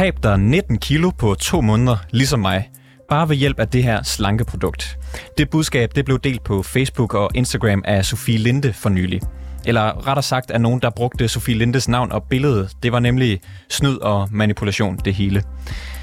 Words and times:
Tab 0.00 0.22
dig 0.22 0.38
19 0.38 0.78
kilo 0.78 1.10
på 1.10 1.34
to 1.34 1.60
måneder, 1.60 1.96
ligesom 2.10 2.40
mig. 2.40 2.70
Bare 3.08 3.28
ved 3.28 3.36
hjælp 3.36 3.60
af 3.60 3.68
det 3.68 3.82
her 3.82 4.02
slankeprodukt. 4.02 4.98
Det 5.38 5.50
budskab 5.50 5.94
det 5.94 6.04
blev 6.04 6.18
delt 6.18 6.44
på 6.44 6.62
Facebook 6.62 7.14
og 7.14 7.30
Instagram 7.34 7.82
af 7.86 8.04
Sofie 8.04 8.38
Linde 8.38 8.72
for 8.72 8.88
nylig. 8.88 9.20
Eller 9.66 10.06
rettere 10.06 10.22
sagt 10.22 10.50
af 10.50 10.60
nogen, 10.60 10.82
der 10.82 10.90
brugte 10.90 11.28
Sofie 11.28 11.54
Lindes 11.54 11.88
navn 11.88 12.12
og 12.12 12.22
billede. 12.22 12.68
Det 12.82 12.92
var 12.92 13.00
nemlig 13.00 13.40
snyd 13.70 13.96
og 13.96 14.28
manipulation, 14.30 14.98
det 15.04 15.14
hele. 15.14 15.42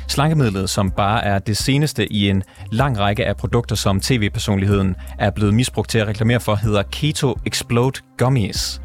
Slankemidlet, 0.08 0.70
som 0.70 0.92
bare 0.92 1.24
er 1.24 1.40
det 1.40 1.58
seneste 1.58 2.14
i 2.14 2.30
en 2.30 2.44
lang 2.72 3.00
række 3.00 3.26
af 3.26 3.38
produkter, 3.38 3.76
som 3.76 4.02
tv-personligheden 4.02 4.96
er 5.20 5.30
blevet 5.30 5.54
misbrugt 5.54 5.90
til 5.90 6.00
at 6.00 6.08
reklamere 6.08 6.40
for, 6.40 6.56
hedder 6.56 6.84
Keto 6.84 7.36
Explode 7.46 8.02
Gummies. 8.18 8.82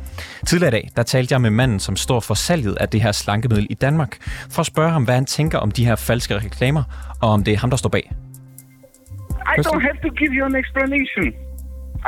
Tidligere 0.47 0.69
i 0.69 0.73
dag, 0.73 0.91
der 0.97 1.03
talte 1.03 1.33
jeg 1.33 1.41
med 1.41 1.51
manden, 1.51 1.81
som 1.81 1.97
står 1.97 2.21
for 2.21 2.35
salget 2.35 2.77
af 2.81 2.89
det 2.89 3.03
her 3.03 3.13
slankemiddel 3.13 3.67
i 3.71 3.75
Danmark, 3.75 4.17
for 4.51 4.61
at 4.61 4.67
spørge 4.67 4.91
ham, 4.91 5.05
hvad 5.05 5.15
han 5.15 5.27
tænker 5.27 5.59
om 5.59 5.71
de 5.71 5.85
her 5.85 5.97
falske 5.97 6.37
reklamer, 6.37 6.83
og 7.23 7.31
om 7.31 7.45
det 7.45 7.55
er 7.55 7.59
ham, 7.59 7.71
der 7.71 7.77
står 7.77 7.89
bag. 7.89 8.13
I 9.57 9.61
don't 9.67 9.83
have 9.89 9.99
to 10.03 10.09
give 10.09 10.33
you 10.39 10.45
an 10.45 10.57
explanation. 10.57 11.27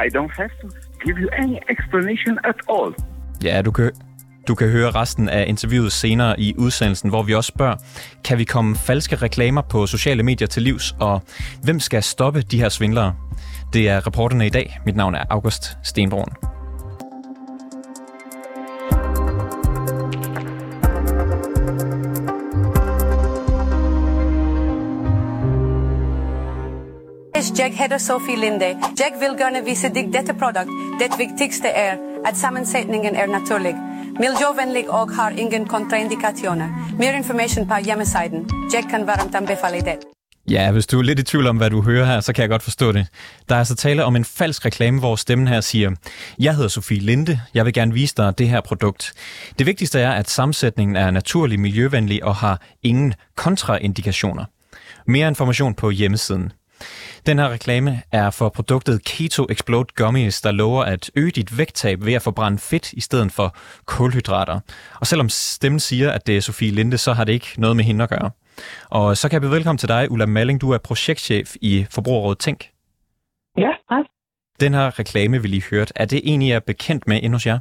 I 0.05 0.07
don't 0.17 0.35
have 0.37 0.51
to 0.63 0.69
give 1.05 1.17
you 1.23 1.29
any 1.43 1.57
explanation 1.71 2.39
at 2.45 2.55
all. 2.69 2.95
Ja, 3.45 3.63
du 3.63 3.71
kan, 3.71 3.91
du 4.49 4.55
kan 4.55 4.69
høre 4.69 4.91
resten 4.91 5.29
af 5.29 5.45
interviewet 5.49 5.93
senere 5.93 6.41
i 6.41 6.55
udsendelsen, 6.59 7.11
hvor 7.11 7.23
vi 7.23 7.35
også 7.35 7.49
spørger, 7.49 7.77
kan 8.25 8.39
vi 8.39 8.45
komme 8.45 8.77
falske 8.77 9.17
reklamer 9.17 9.63
på 9.63 9.87
sociale 9.87 10.23
medier 10.23 10.49
til 10.49 10.63
livs, 10.63 10.95
og 11.01 11.23
hvem 11.63 11.81
skal 11.81 12.03
stoppe 12.03 12.43
de 12.43 12.61
her 12.61 12.69
svindlere? 12.69 13.15
Det 13.73 13.89
er 13.89 14.07
reporterne 14.07 14.47
i 14.47 14.51
dag. 14.51 14.79
Mit 14.87 14.97
navn 14.97 15.15
er 15.15 15.25
August 15.31 15.79
Stenbrun. 15.83 16.54
Jack 27.59 27.75
hedder 27.75 27.99
Sofie 27.99 28.37
Linde. 28.37 28.67
Jack 29.01 29.15
vil 29.21 29.39
gerne 29.39 29.65
vise 29.65 29.89
dig 29.89 30.05
dette 30.13 30.35
produkt. 30.35 30.71
Det 31.01 31.19
vigtigste 31.19 31.69
er, 31.69 31.97
at 32.27 32.37
sammensætningen 32.37 33.15
er 33.17 33.27
naturlig, 33.27 33.75
miljøvenlig 34.21 34.91
og 34.91 35.11
har 35.15 35.31
ingen 35.31 35.67
kontraindikationer. 35.67 36.69
Mere 36.99 37.17
information 37.17 37.69
på 37.69 37.75
hjemmesiden. 37.85 38.51
Jack 38.75 38.89
kan 38.91 39.07
varmt 39.07 39.35
anbefale 39.35 39.81
det. 39.81 39.97
Ja, 40.51 40.73
hvis 40.73 40.87
du 40.87 40.99
er 40.99 41.03
lidt 41.03 41.19
i 41.19 41.23
tvivl 41.23 41.47
om, 41.47 41.57
hvad 41.57 41.71
du 41.71 41.83
hører 41.83 42.07
her, 42.07 42.21
så 42.21 42.33
kan 42.33 42.43
jeg 42.43 42.49
godt 42.49 42.63
forstå 42.63 42.93
det. 42.93 43.07
Der 43.49 43.55
er 43.55 43.59
altså 43.59 43.75
tale 43.75 44.05
om 44.05 44.17
en 44.17 44.25
falsk 44.25 44.65
reklame, 44.65 44.99
hvor 44.99 45.17
stemmen 45.17 45.49
her 45.49 45.61
siger, 45.61 45.91
Jeg 46.39 46.55
hedder 46.55 46.69
Sofie 46.69 47.01
Linde, 47.01 47.41
jeg 47.55 47.65
vil 47.65 47.73
gerne 47.73 47.93
vise 47.95 48.15
dig 48.17 48.39
det 48.39 48.49
her 48.49 48.61
produkt. 48.61 49.13
Det 49.59 49.67
vigtigste 49.67 50.01
er, 50.01 50.13
at 50.13 50.31
sammensætningen 50.31 50.97
er 50.97 51.11
naturlig, 51.11 51.61
miljøvenlig 51.61 52.25
og 52.25 52.37
har 52.37 52.61
ingen 52.83 53.15
kontraindikationer. 53.37 54.45
Mere 55.07 55.29
information 55.29 55.75
på 55.75 55.91
hjemmesiden. 55.91 56.53
Den 57.27 57.39
her 57.39 57.49
reklame 57.49 57.91
er 58.13 58.31
for 58.31 58.49
produktet 58.49 59.05
Keto 59.05 59.47
Explode 59.51 59.95
Gummies, 59.97 60.41
der 60.41 60.53
lover 60.53 60.83
at 60.83 61.11
øge 61.17 61.31
dit 61.31 61.59
vægttab 61.59 61.99
ved 62.05 62.15
at 62.15 62.23
forbrænde 62.23 62.59
fedt 62.59 62.93
i 62.93 63.01
stedet 63.01 63.33
for 63.33 63.57
kulhydrater. 63.87 64.61
Og 65.01 65.07
selvom 65.07 65.29
stemmen 65.29 65.81
siger, 65.81 66.11
at 66.11 66.27
det 66.27 66.37
er 66.37 66.41
Sofie 66.41 66.71
Linde, 66.71 66.99
så 66.99 67.13
har 67.13 67.25
det 67.25 67.33
ikke 67.33 67.51
noget 67.59 67.77
med 67.77 67.85
hende 67.85 68.05
at 68.05 68.11
gøre. 68.11 68.31
Og 68.91 69.17
så 69.17 69.29
kan 69.29 69.35
jeg 69.35 69.43
byde 69.43 69.53
velkommen 69.53 69.79
til 69.79 69.89
dig, 69.89 70.11
Ulla 70.11 70.27
Malling. 70.27 70.61
Du 70.61 70.71
er 70.71 70.79
projektchef 70.79 71.55
i 71.61 71.87
Forbrugerrådet 71.95 72.39
Tænk. 72.39 72.61
Ja, 73.59 73.73
hej. 73.91 74.03
Den 74.61 74.75
her 74.75 74.99
reklame, 74.99 75.43
vi 75.43 75.49
lige 75.49 75.71
hørt, 75.71 75.93
er 75.97 76.05
det 76.05 76.21
en, 76.25 76.43
I 76.43 76.51
er 76.51 76.61
bekendt 76.61 77.09
med 77.09 77.17
endnu 77.23 77.35
hos 77.35 77.47
jer? 77.47 77.59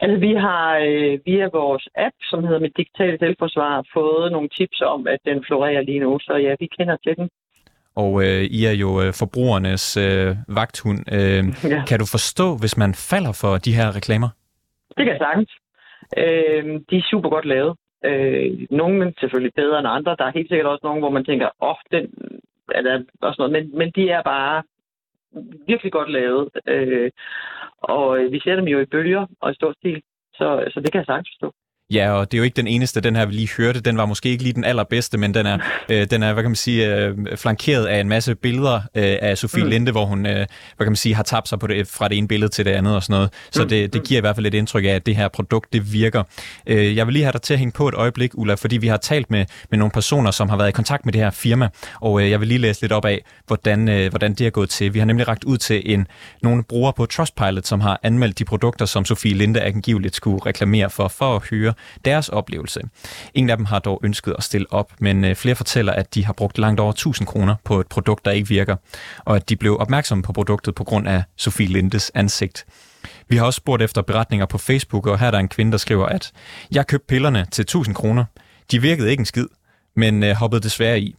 Altså, 0.00 0.16
vi 0.26 0.32
har 0.46 0.78
øh, 0.88 1.18
via 1.26 1.48
vores 1.60 1.88
app, 2.06 2.16
som 2.30 2.44
hedder 2.44 2.60
Mit 2.60 2.76
Digitale 2.76 3.18
Selvforsvar, 3.18 3.86
fået 3.94 4.32
nogle 4.32 4.48
tips 4.48 4.80
om, 4.80 5.06
at 5.06 5.20
den 5.24 5.44
florerer 5.46 5.82
lige 5.82 6.00
nu, 6.00 6.18
så 6.18 6.34
ja, 6.46 6.54
vi 6.60 6.66
kender 6.78 6.96
til 6.96 7.16
den. 7.16 7.28
Og 8.02 8.12
øh, 8.24 8.42
I 8.58 8.60
er 8.72 8.76
jo 8.84 8.90
øh, 9.02 9.10
forbrugernes 9.22 9.84
øh, 10.06 10.28
vagthund. 10.58 11.00
Øh, 11.16 11.42
ja. 11.72 11.80
Kan 11.88 11.98
du 12.02 12.06
forstå, 12.16 12.46
hvis 12.62 12.74
man 12.82 12.92
falder 13.10 13.32
for 13.42 13.52
de 13.66 13.76
her 13.78 13.96
reklamer? 13.98 14.30
Det 14.96 15.02
kan 15.04 15.14
jeg 15.14 15.24
sagtens. 15.26 15.52
Øh, 16.22 16.64
de 16.90 16.96
er 16.96 17.10
super 17.10 17.28
godt 17.28 17.44
lavet. 17.54 17.72
Øh, 18.04 18.66
nogle 18.70 19.06
er 19.06 19.12
selvfølgelig 19.20 19.54
bedre 19.54 19.78
end 19.78 19.88
andre. 19.88 20.16
Der 20.18 20.24
er 20.24 20.38
helt 20.38 20.48
sikkert 20.48 20.66
også 20.72 20.86
nogle, 20.86 21.00
hvor 21.00 21.10
man 21.10 21.24
tænker, 21.24 21.46
åh, 21.46 21.68
oh, 21.68 21.76
den 21.92 22.04
er 22.76 22.82
der 22.82 23.02
også 23.20 23.38
noget. 23.38 23.52
Men, 23.52 23.78
men 23.78 23.88
de 23.96 24.10
er 24.10 24.22
bare 24.22 24.62
virkelig 25.66 25.92
godt 25.92 26.10
lavet. 26.10 26.48
Øh, 26.66 27.10
og 27.78 28.18
vi 28.30 28.40
ser 28.40 28.56
dem 28.56 28.64
jo 28.64 28.78
i 28.80 28.90
bølger 28.94 29.26
og 29.40 29.50
i 29.50 29.54
stor 29.54 29.72
stil. 29.72 30.02
Så, 30.34 30.46
så 30.72 30.80
det 30.80 30.92
kan 30.92 30.98
jeg 30.98 31.06
sagtens 31.06 31.30
forstå. 31.32 31.54
Ja, 31.92 32.10
og 32.10 32.32
det 32.32 32.36
er 32.36 32.38
jo 32.38 32.44
ikke 32.44 32.56
den 32.56 32.66
eneste, 32.66 33.00
den 33.00 33.16
her 33.16 33.26
vi 33.26 33.32
lige 33.32 33.48
hørte. 33.56 33.80
Den 33.80 33.96
var 33.96 34.06
måske 34.06 34.28
ikke 34.28 34.42
lige 34.42 34.52
den 34.52 34.64
allerbedste, 34.64 35.18
men 35.18 35.34
den 35.34 35.46
er, 35.46 35.58
øh, 35.88 36.10
den 36.10 36.22
er 36.22 36.32
hvad 36.32 36.42
kan 36.42 36.50
man 36.50 36.56
sige, 36.56 36.96
øh, 36.96 37.16
flankeret 37.36 37.86
af 37.86 38.00
en 38.00 38.08
masse 38.08 38.34
billeder 38.34 38.74
øh, 38.74 39.16
af 39.22 39.38
Sofie 39.38 39.64
mm. 39.64 39.70
Linde, 39.70 39.92
hvor 39.92 40.04
hun 40.04 40.26
øh, 40.26 40.34
hvad 40.34 40.46
kan 40.80 40.86
man 40.86 40.96
sige, 40.96 41.14
har 41.14 41.22
tabt 41.22 41.48
sig 41.48 41.58
på 41.58 41.66
det, 41.66 41.88
fra 41.88 42.08
det 42.08 42.18
ene 42.18 42.28
billede 42.28 42.50
til 42.50 42.64
det 42.64 42.70
andet 42.70 42.94
og 42.94 43.02
sådan 43.02 43.14
noget. 43.14 43.32
Så 43.50 43.62
mm. 43.62 43.68
det, 43.68 43.92
det 43.92 44.04
giver 44.04 44.18
i 44.18 44.20
hvert 44.20 44.34
fald 44.34 44.46
et 44.46 44.54
indtryk 44.54 44.84
af, 44.84 44.88
at 44.88 45.06
det 45.06 45.16
her 45.16 45.28
produkt, 45.28 45.72
det 45.72 45.92
virker. 45.92 46.22
Øh, 46.66 46.96
jeg 46.96 47.06
vil 47.06 47.12
lige 47.12 47.22
have 47.22 47.32
dig 47.32 47.42
til 47.42 47.54
at 47.54 47.58
hænge 47.58 47.72
på 47.72 47.88
et 47.88 47.94
øjeblik, 47.94 48.30
Ulla, 48.34 48.54
fordi 48.54 48.76
vi 48.76 48.86
har 48.86 48.96
talt 48.96 49.30
med, 49.30 49.44
med 49.70 49.78
nogle 49.78 49.92
personer, 49.92 50.30
som 50.30 50.48
har 50.48 50.56
været 50.56 50.68
i 50.68 50.72
kontakt 50.72 51.04
med 51.04 51.12
det 51.12 51.20
her 51.20 51.30
firma, 51.30 51.68
og 52.00 52.22
øh, 52.22 52.30
jeg 52.30 52.40
vil 52.40 52.48
lige 52.48 52.58
læse 52.58 52.80
lidt 52.80 52.92
op 52.92 53.04
af, 53.04 53.24
hvordan, 53.46 53.88
øh, 53.88 54.10
hvordan 54.10 54.34
det 54.34 54.46
er 54.46 54.50
gået 54.50 54.70
til. 54.70 54.94
Vi 54.94 54.98
har 54.98 55.06
nemlig 55.06 55.28
ragt 55.28 55.44
ud 55.44 55.58
til 55.58 55.82
en, 55.92 56.06
nogle 56.42 56.64
brugere 56.64 56.92
på 56.92 57.06
Trustpilot, 57.06 57.66
som 57.66 57.80
har 57.80 58.00
anmeldt 58.02 58.38
de 58.38 58.44
produkter, 58.44 58.86
som 58.86 59.04
Sofie 59.04 59.34
Linde 59.34 59.60
angiveligt 59.60 60.16
skulle 60.16 60.46
reklamere 60.46 60.90
for, 60.90 61.08
for 61.08 61.36
at 61.36 61.42
høre 61.50 61.74
deres 62.04 62.28
oplevelse. 62.28 62.80
Ingen 63.34 63.50
af 63.50 63.56
dem 63.56 63.66
har 63.66 63.78
dog 63.78 64.00
ønsket 64.04 64.34
at 64.38 64.44
stille 64.44 64.66
op, 64.72 64.92
men 65.00 65.24
øh, 65.24 65.34
flere 65.34 65.54
fortæller, 65.54 65.92
at 65.92 66.14
de 66.14 66.24
har 66.24 66.32
brugt 66.32 66.58
langt 66.58 66.80
over 66.80 66.90
1000 66.90 67.26
kroner 67.26 67.54
på 67.64 67.80
et 67.80 67.86
produkt, 67.86 68.24
der 68.24 68.30
ikke 68.30 68.48
virker, 68.48 68.76
og 69.24 69.36
at 69.36 69.48
de 69.48 69.56
blev 69.56 69.76
opmærksomme 69.80 70.22
på 70.22 70.32
produktet 70.32 70.74
på 70.74 70.84
grund 70.84 71.08
af 71.08 71.22
Sofie 71.36 71.66
Lindes 71.66 72.10
ansigt. 72.14 72.66
Vi 73.28 73.36
har 73.36 73.46
også 73.46 73.56
spurgt 73.56 73.82
efter 73.82 74.02
beretninger 74.02 74.46
på 74.46 74.58
Facebook, 74.58 75.06
og 75.06 75.18
her 75.18 75.26
er 75.26 75.30
der 75.30 75.38
en 75.38 75.48
kvinde, 75.48 75.72
der 75.72 75.78
skriver, 75.78 76.06
at 76.06 76.32
jeg 76.70 76.86
købte 76.86 77.06
pillerne 77.06 77.46
til 77.50 77.62
1000 77.62 77.94
kroner. 77.94 78.24
De 78.70 78.82
virkede 78.82 79.10
ikke 79.10 79.20
en 79.20 79.24
skid, 79.24 79.46
men 79.96 80.22
øh, 80.22 80.34
hoppede 80.34 80.62
desværre 80.62 81.00
i. 81.00 81.16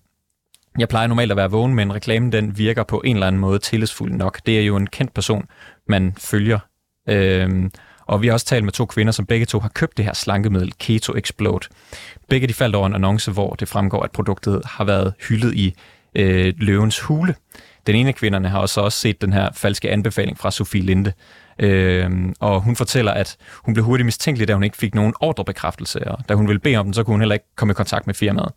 Jeg 0.78 0.90
plejer 0.90 1.08
normalt 1.08 1.31
at 1.31 1.38
være 1.38 1.52
vågen, 1.52 1.75
men 1.75 1.94
reklamen 1.94 2.31
den 2.31 2.58
virker 2.58 2.84
på 2.84 3.02
en 3.06 3.16
eller 3.16 3.28
anden 3.28 3.42
måde 3.42 3.59
tillidsfuld 3.59 4.12
nok. 4.12 4.42
Det 4.46 4.59
er 4.59 4.66
jo 4.66 4.75
en 4.75 4.88
kendt 4.88 5.14
person, 5.14 5.46
man 5.88 6.14
følger. 6.18 6.59
Øhm, 7.09 7.72
og 8.09 8.22
vi 8.22 8.28
har 8.28 8.34
også 8.34 8.46
talt 8.46 8.64
med 8.64 8.74
to 8.74 8.86
kvinder, 8.86 9.12
som 9.12 9.25
begge 9.25 9.46
to 9.46 9.59
har 9.59 9.70
købt 9.70 9.97
det 9.97 10.06
her 10.06 10.14
slankemiddel 10.14 10.74
Keto 10.80 11.14
Explode. 11.16 11.68
Begge 12.30 12.47
de 12.47 12.53
faldt 12.53 12.75
over 12.75 12.88
en 12.88 12.96
annonce, 12.96 13.31
hvor 13.31 13.53
det 13.53 13.68
fremgår, 13.68 14.03
at 14.03 14.12
produktet 14.12 14.62
har 14.66 14.84
været 14.84 15.14
hyldet 15.30 15.56
i 15.56 15.75
øh, 16.16 16.53
løvens 16.58 17.00
hule. 17.00 17.36
Den 17.88 17.96
ene 17.96 18.09
af 18.09 18.16
kvinderne 18.16 18.50
har 18.50 18.59
også, 18.59 18.81
også 18.81 18.98
set 18.98 19.22
den 19.22 19.34
her 19.34 19.50
falske 19.53 19.92
anbefaling 19.92 20.38
fra 20.38 20.52
Sofie 20.52 20.81
Linde. 20.81 21.14
Øh, 21.59 22.12
og 22.40 22.62
hun 22.62 22.75
fortæller, 22.75 23.12
at 23.12 23.38
hun 23.66 23.74
blev 23.74 23.86
hurtigt 23.86 24.06
mistænkelig, 24.06 24.48
da 24.48 24.53
hun 24.53 24.64
ikke 24.64 24.78
fik 24.78 24.96
nogen 24.96 25.14
ordrebekræftelse, 25.19 26.08
og 26.08 26.30
da 26.30 26.34
hun 26.34 26.48
ville 26.48 26.59
bede 26.59 26.75
om 26.75 26.86
den, 26.86 26.94
så 26.94 27.03
kunne 27.03 27.14
hun 27.14 27.22
heller 27.22 27.36
ikke 27.36 27.56
komme 27.56 27.72
i 27.72 27.74
kontakt 27.74 28.08
med 28.08 28.16
firmaet. 28.16 28.52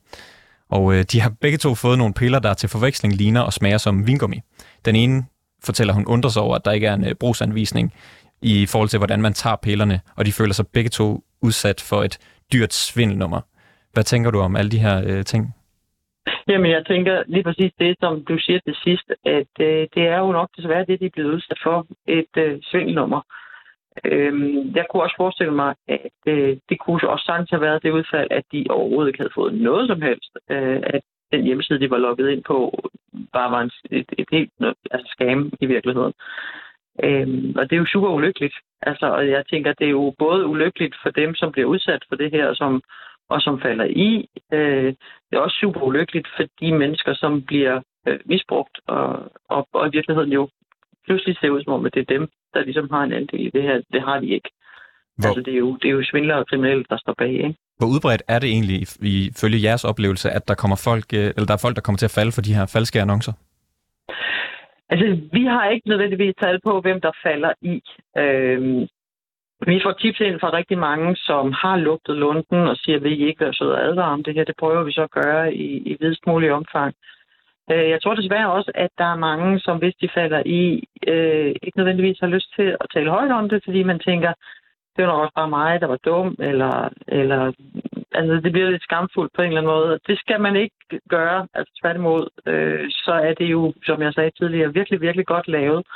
Og 0.70 0.94
øh, 0.94 1.04
de 1.12 1.20
har 1.20 1.32
begge 1.40 1.58
to 1.58 1.74
fået 1.74 1.98
nogle 1.98 2.14
piller, 2.14 2.38
der 2.38 2.54
til 2.54 2.68
forveksling 2.68 3.14
ligner 3.14 3.40
og 3.40 3.52
smager 3.52 3.78
som 3.78 4.06
vingummi. 4.06 4.40
Den 4.84 4.96
ene 4.96 5.24
fortæller, 5.64 5.94
hun 5.94 6.06
undrer 6.06 6.30
sig 6.30 6.42
over, 6.42 6.56
at 6.56 6.64
der 6.64 6.72
ikke 6.72 6.86
er 6.86 6.94
en 6.94 7.04
øh, 7.04 7.14
brugsanvisning 7.14 7.92
i 8.42 8.66
forhold 8.72 8.88
til, 8.88 8.98
hvordan 8.98 9.22
man 9.22 9.32
tager 9.32 9.56
pillerne, 9.56 10.00
og 10.16 10.26
de 10.26 10.32
føler 10.32 10.52
sig 10.52 10.66
begge 10.74 10.90
to 10.90 11.24
udsat 11.42 11.80
for 11.90 12.02
et 12.02 12.18
dyrt 12.52 12.72
svindelnummer. 12.72 13.40
Hvad 13.92 14.04
tænker 14.04 14.30
du 14.30 14.38
om 14.40 14.56
alle 14.56 14.70
de 14.70 14.78
her 14.78 14.96
øh, 15.06 15.24
ting? 15.24 15.54
Jamen, 16.48 16.70
jeg 16.70 16.86
tænker 16.86 17.22
lige 17.26 17.42
præcis 17.42 17.72
det, 17.78 17.96
som 18.00 18.24
du 18.24 18.38
siger 18.38 18.60
til 18.66 18.76
sidst, 18.84 19.08
at 19.24 19.52
øh, 19.60 19.88
det 19.94 20.04
er 20.14 20.18
jo 20.18 20.32
nok 20.32 20.48
desværre 20.56 20.84
det, 20.84 21.00
de 21.00 21.06
er 21.06 21.16
blevet 21.16 21.34
udsat 21.34 21.58
for, 21.62 21.86
et 22.06 22.34
øh, 22.36 22.58
svindelnummer. 22.62 23.20
Øhm, 24.04 24.74
jeg 24.76 24.84
kunne 24.90 25.02
også 25.02 25.16
forestille 25.18 25.54
mig, 25.54 25.74
at 25.88 26.18
øh, 26.26 26.56
det 26.68 26.78
kunne 26.80 27.08
også 27.08 27.24
sagtens 27.24 27.50
have 27.50 27.60
været 27.60 27.82
det 27.82 27.90
udfald, 27.90 28.28
at 28.30 28.44
de 28.52 28.66
overhovedet 28.70 29.08
ikke 29.08 29.22
havde 29.22 29.34
fået 29.34 29.54
noget 29.54 29.88
som 29.88 30.02
helst. 30.02 30.32
Øh, 30.50 30.80
at 30.86 31.02
den 31.32 31.44
hjemmeside, 31.44 31.80
de 31.80 31.90
var 31.90 31.98
logget 31.98 32.30
ind 32.30 32.44
på, 32.44 32.56
bare 33.32 33.50
var 33.50 33.60
en, 33.60 33.70
et, 33.90 34.10
et 34.18 34.28
helt 34.32 34.52
altså 34.90 35.08
scam 35.14 35.52
i 35.60 35.66
virkeligheden. 35.66 36.12
Øhm, 37.04 37.54
og 37.56 37.62
det 37.70 37.72
er 37.76 37.80
jo 37.80 37.92
super 37.92 38.08
ulykkeligt. 38.08 38.54
Altså, 38.82 39.06
og 39.06 39.28
jeg 39.28 39.44
tænker, 39.50 39.72
det 39.72 39.86
er 39.86 39.90
jo 39.90 40.14
både 40.18 40.46
ulykkeligt 40.46 40.94
for 41.02 41.10
dem, 41.10 41.34
som 41.34 41.52
bliver 41.52 41.68
udsat 41.68 42.02
for 42.08 42.16
det 42.16 42.30
her, 42.30 42.54
som, 42.54 42.82
og 43.28 43.40
som 43.40 43.60
falder 43.60 43.84
i. 43.84 44.28
Øh, 44.52 44.94
det 45.30 45.32
er 45.36 45.38
også 45.38 45.58
super 45.60 45.80
ulykkeligt 45.80 46.28
for 46.36 46.44
de 46.60 46.72
mennesker, 46.72 47.14
som 47.14 47.42
bliver 47.42 47.80
øh, 48.08 48.18
misbrugt, 48.24 48.80
og, 48.86 49.32
og, 49.48 49.68
og 49.72 49.88
i 49.88 49.90
virkeligheden 49.92 50.32
jo 50.32 50.48
pludselig 51.06 51.36
ser 51.36 51.50
ud 51.50 51.62
som 51.62 51.72
om, 51.72 51.86
at 51.86 51.94
det 51.94 52.00
er 52.00 52.14
dem, 52.18 52.28
der 52.54 52.64
ligesom 52.64 52.88
har 52.90 53.02
en 53.02 53.12
andel 53.12 53.46
i 53.46 53.50
det 53.50 53.62
her. 53.62 53.80
Det 53.92 54.02
har 54.02 54.20
de 54.20 54.26
ikke. 54.26 54.50
Hvor... 55.16 55.28
Altså, 55.28 55.42
det 55.42 55.54
er, 55.54 55.58
jo, 55.58 55.76
det 55.76 55.88
er 55.88 55.92
jo 55.92 56.04
svindlere 56.04 56.38
og 56.38 56.46
kriminelle, 56.46 56.84
der 56.90 56.98
står 56.98 57.14
bag, 57.18 57.32
ikke? 57.32 57.54
Hvor 57.78 57.88
udbredt 57.88 58.22
er 58.28 58.38
det 58.38 58.48
egentlig, 58.48 58.78
ifølge 59.02 59.62
jeres 59.62 59.84
oplevelse, 59.84 60.30
at 60.30 60.48
der 60.48 60.54
kommer 60.54 60.76
folk, 60.76 61.04
øh, 61.14 61.24
eller 61.24 61.46
der 61.46 61.54
er 61.54 61.64
folk, 61.66 61.76
der 61.76 61.82
kommer 61.82 61.98
til 61.98 62.10
at 62.10 62.16
falde 62.18 62.32
for 62.32 62.42
de 62.42 62.54
her 62.54 62.66
falske 62.66 63.00
annoncer? 63.00 63.32
Altså, 64.92 65.06
vi 65.32 65.44
har 65.44 65.68
ikke 65.68 65.88
nødvendigvis 65.88 66.34
tal 66.42 66.60
på, 66.64 66.80
hvem 66.80 67.00
der 67.00 67.12
falder 67.22 67.52
i. 67.60 67.82
Øhm, 68.22 68.80
vi 69.66 69.80
får 69.84 69.92
tips 69.92 70.20
ind 70.20 70.40
fra 70.40 70.52
rigtig 70.52 70.78
mange, 70.78 71.16
som 71.16 71.52
har 71.52 71.76
lugtet 71.76 72.16
lunden 72.16 72.60
og 72.70 72.76
siger, 72.76 72.96
at 72.96 73.04
vi 73.04 73.26
ikke 73.26 73.44
være 73.44 73.54
søde 73.54 73.74
og 73.74 73.84
advare 73.84 74.12
om 74.12 74.24
det 74.24 74.34
her. 74.34 74.44
Det 74.44 74.56
prøver 74.58 74.82
vi 74.82 74.92
så 74.92 75.02
at 75.02 75.10
gøre 75.10 75.54
i, 75.54 75.68
i 75.90 75.96
videst 76.00 76.26
mulig 76.26 76.52
omfang. 76.52 76.94
Øh, 77.72 77.88
jeg 77.90 78.02
tror 78.02 78.14
desværre 78.14 78.52
også, 78.52 78.72
at 78.74 78.90
der 78.98 79.04
er 79.04 79.24
mange, 79.28 79.60
som 79.60 79.78
hvis 79.78 79.94
de 79.94 80.08
falder 80.14 80.42
i, 80.46 80.84
øh, 81.08 81.54
ikke 81.62 81.78
nødvendigvis 81.78 82.20
har 82.20 82.26
lyst 82.26 82.54
til 82.56 82.76
at 82.80 82.86
tale 82.94 83.10
højt 83.10 83.32
om 83.32 83.48
det, 83.48 83.62
fordi 83.64 83.82
man 83.82 83.98
tænker, 83.98 84.32
det 84.96 85.04
var 85.04 85.12
nok 85.12 85.22
også 85.22 85.34
bare 85.34 85.48
mig, 85.48 85.80
der 85.80 85.86
var 85.86 86.00
dum, 86.04 86.36
eller, 86.38 86.88
eller 87.08 87.52
altså, 88.14 88.34
det 88.44 88.52
bliver 88.52 88.70
lidt 88.70 88.82
skamfuldt 88.82 89.32
på 89.34 89.42
en 89.42 89.48
eller 89.48 89.60
anden 89.60 89.72
måde. 89.72 89.98
Det 90.06 90.18
skal 90.18 90.40
man 90.40 90.56
ikke 90.56 91.00
gøre, 91.08 91.48
altså 91.54 91.72
tværtimod, 91.82 92.28
øh, 92.46 92.90
så 92.90 93.12
er 93.12 93.34
det 93.34 93.46
jo, 93.46 93.74
som 93.86 94.02
jeg 94.02 94.12
sagde 94.14 94.30
tidligere, 94.30 94.74
virkelig, 94.74 95.00
virkelig 95.00 95.26
godt 95.26 95.48
lavet. 95.48 95.86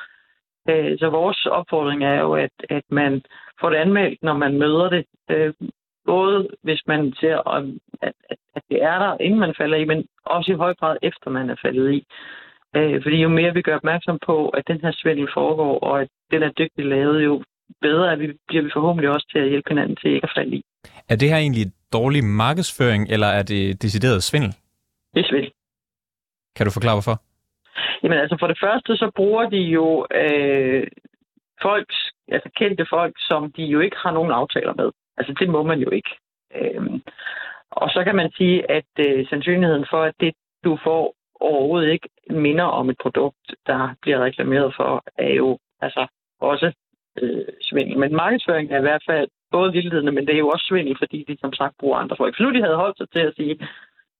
Øh, 0.68 0.98
så 0.98 1.08
vores 1.08 1.46
opfordring 1.46 2.04
er 2.04 2.20
jo, 2.20 2.32
at, 2.32 2.50
at 2.70 2.84
man 2.90 3.22
får 3.60 3.70
det 3.70 3.76
anmeldt, 3.76 4.22
når 4.22 4.36
man 4.36 4.58
møder 4.58 4.88
det. 4.88 5.04
Øh, 5.30 5.54
både 6.06 6.48
hvis 6.62 6.82
man 6.86 7.14
ser, 7.20 7.48
at, 7.48 7.64
at, 8.02 8.12
at 8.54 8.62
det 8.70 8.82
er 8.82 8.98
der, 8.98 9.16
inden 9.20 9.40
man 9.40 9.54
falder 9.58 9.76
i, 9.76 9.84
men 9.84 10.06
også 10.24 10.52
i 10.52 10.60
høj 10.64 10.74
grad 10.74 10.96
efter 11.02 11.30
man 11.30 11.50
er 11.50 11.56
faldet 11.62 11.92
i. 11.92 12.06
Øh, 12.76 13.02
fordi 13.02 13.16
jo 13.22 13.28
mere 13.28 13.54
vi 13.54 13.62
gør 13.62 13.76
opmærksom 13.76 14.18
på, 14.26 14.48
at 14.48 14.68
den 14.68 14.80
her 14.80 14.92
svindel 14.94 15.28
foregår, 15.34 15.78
og 15.78 16.00
at 16.00 16.08
den 16.30 16.42
er 16.42 16.50
dygtigt 16.50 16.88
lavet, 16.88 17.24
jo 17.24 17.44
bedre 17.80 18.12
er 18.12 18.16
vi, 18.16 18.26
bliver 18.48 18.62
vi 18.64 18.70
forhåbentlig 18.72 19.10
også 19.10 19.26
til 19.32 19.38
at 19.38 19.48
hjælpe 19.48 19.68
hinanden 19.68 19.96
til 19.96 20.10
ikke 20.10 20.28
at 20.30 20.36
falde 20.36 20.56
i. 20.56 20.62
Er 21.08 21.16
det 21.16 21.28
her 21.28 21.36
egentlig 21.36 21.66
dårlig 21.92 22.24
markedsføring, 22.24 23.08
eller 23.14 23.26
er 23.26 23.42
det 23.42 23.82
decideret 23.82 24.22
svindel? 24.22 24.52
Det 25.14 25.20
er 25.24 25.28
svindel. 25.28 25.52
Kan 26.56 26.66
du 26.66 26.72
forklare, 26.72 26.96
hvorfor? 26.96 27.16
Jamen 28.02 28.18
altså 28.18 28.36
for 28.40 28.46
det 28.46 28.58
første, 28.64 28.96
så 28.96 29.10
bruger 29.16 29.48
de 29.48 29.62
jo 29.78 30.06
øh, 30.20 30.86
folk, 31.62 31.90
altså 32.28 32.50
kendte 32.56 32.86
folk, 32.90 33.14
som 33.18 33.52
de 33.52 33.62
jo 33.62 33.80
ikke 33.80 33.96
har 34.02 34.12
nogen 34.12 34.32
aftaler 34.32 34.74
med. 34.74 34.90
Altså 35.18 35.34
det 35.40 35.48
må 35.48 35.62
man 35.62 35.78
jo 35.78 35.90
ikke. 35.90 36.10
Øhm, 36.54 37.02
og 37.70 37.88
så 37.90 38.04
kan 38.04 38.16
man 38.16 38.30
sige, 38.36 38.70
at 38.70 38.90
øh, 38.98 39.28
sandsynligheden 39.28 39.86
for, 39.90 40.02
at 40.02 40.14
det 40.20 40.34
du 40.64 40.78
får 40.84 41.14
overhovedet 41.40 41.90
ikke 41.92 42.08
minder 42.30 42.64
om 42.64 42.90
et 42.90 42.96
produkt, 43.02 43.54
der 43.66 43.94
bliver 44.02 44.24
reklameret 44.24 44.74
for, 44.76 45.02
er 45.18 45.34
jo 45.34 45.58
altså 45.80 46.06
også 46.40 46.72
øh, 47.22 47.44
svindel. 47.62 47.98
Men 47.98 48.16
markedsføring 48.16 48.72
er 48.72 48.78
i 48.78 48.88
hvert 48.88 49.04
fald 49.10 49.28
både 49.50 49.72
vildledende, 49.72 50.12
men 50.12 50.26
det 50.26 50.34
er 50.34 50.44
jo 50.44 50.48
også 50.48 50.66
svindel, 50.68 50.96
fordi 50.98 51.24
de 51.28 51.36
som 51.40 51.52
sagt 51.52 51.74
bruger 51.80 51.98
andre 51.98 52.16
folk. 52.16 52.36
Så 52.36 52.42
nu 52.42 52.50
de 52.52 52.62
havde 52.62 52.82
holdt 52.84 52.98
sig 52.98 53.08
til 53.10 53.22
at 53.28 53.34
sige, 53.36 53.54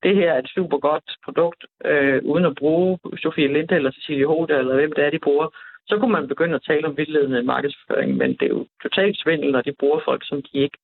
det 0.03 0.17
her 0.17 0.33
er 0.33 0.39
et 0.39 0.51
super 0.57 0.79
godt 0.79 1.09
produkt, 1.25 1.61
øh, 1.85 2.19
uden 2.25 2.45
at 2.45 2.55
bruge 2.55 2.99
Sofie 3.23 3.53
Linde 3.53 3.75
eller 3.75 3.91
Cecilie 3.93 4.27
Hode, 4.27 4.55
eller 4.59 4.75
hvem 4.75 4.93
det 4.97 5.05
er, 5.05 5.11
de 5.11 5.27
bruger, 5.27 5.49
så 5.89 5.99
kunne 5.99 6.13
man 6.13 6.29
begynde 6.29 6.55
at 6.55 6.67
tale 6.67 6.87
om 6.87 6.97
vildledende 6.97 7.43
markedsføring, 7.43 8.17
men 8.17 8.31
det 8.31 8.43
er 8.43 8.55
jo 8.57 8.67
totalt 8.83 9.17
svindel, 9.19 9.53
når 9.53 9.63
de 9.63 9.73
bruger 9.81 10.01
folk, 10.05 10.23
som 10.25 10.43
de 10.43 10.59
ikke, 10.59 10.79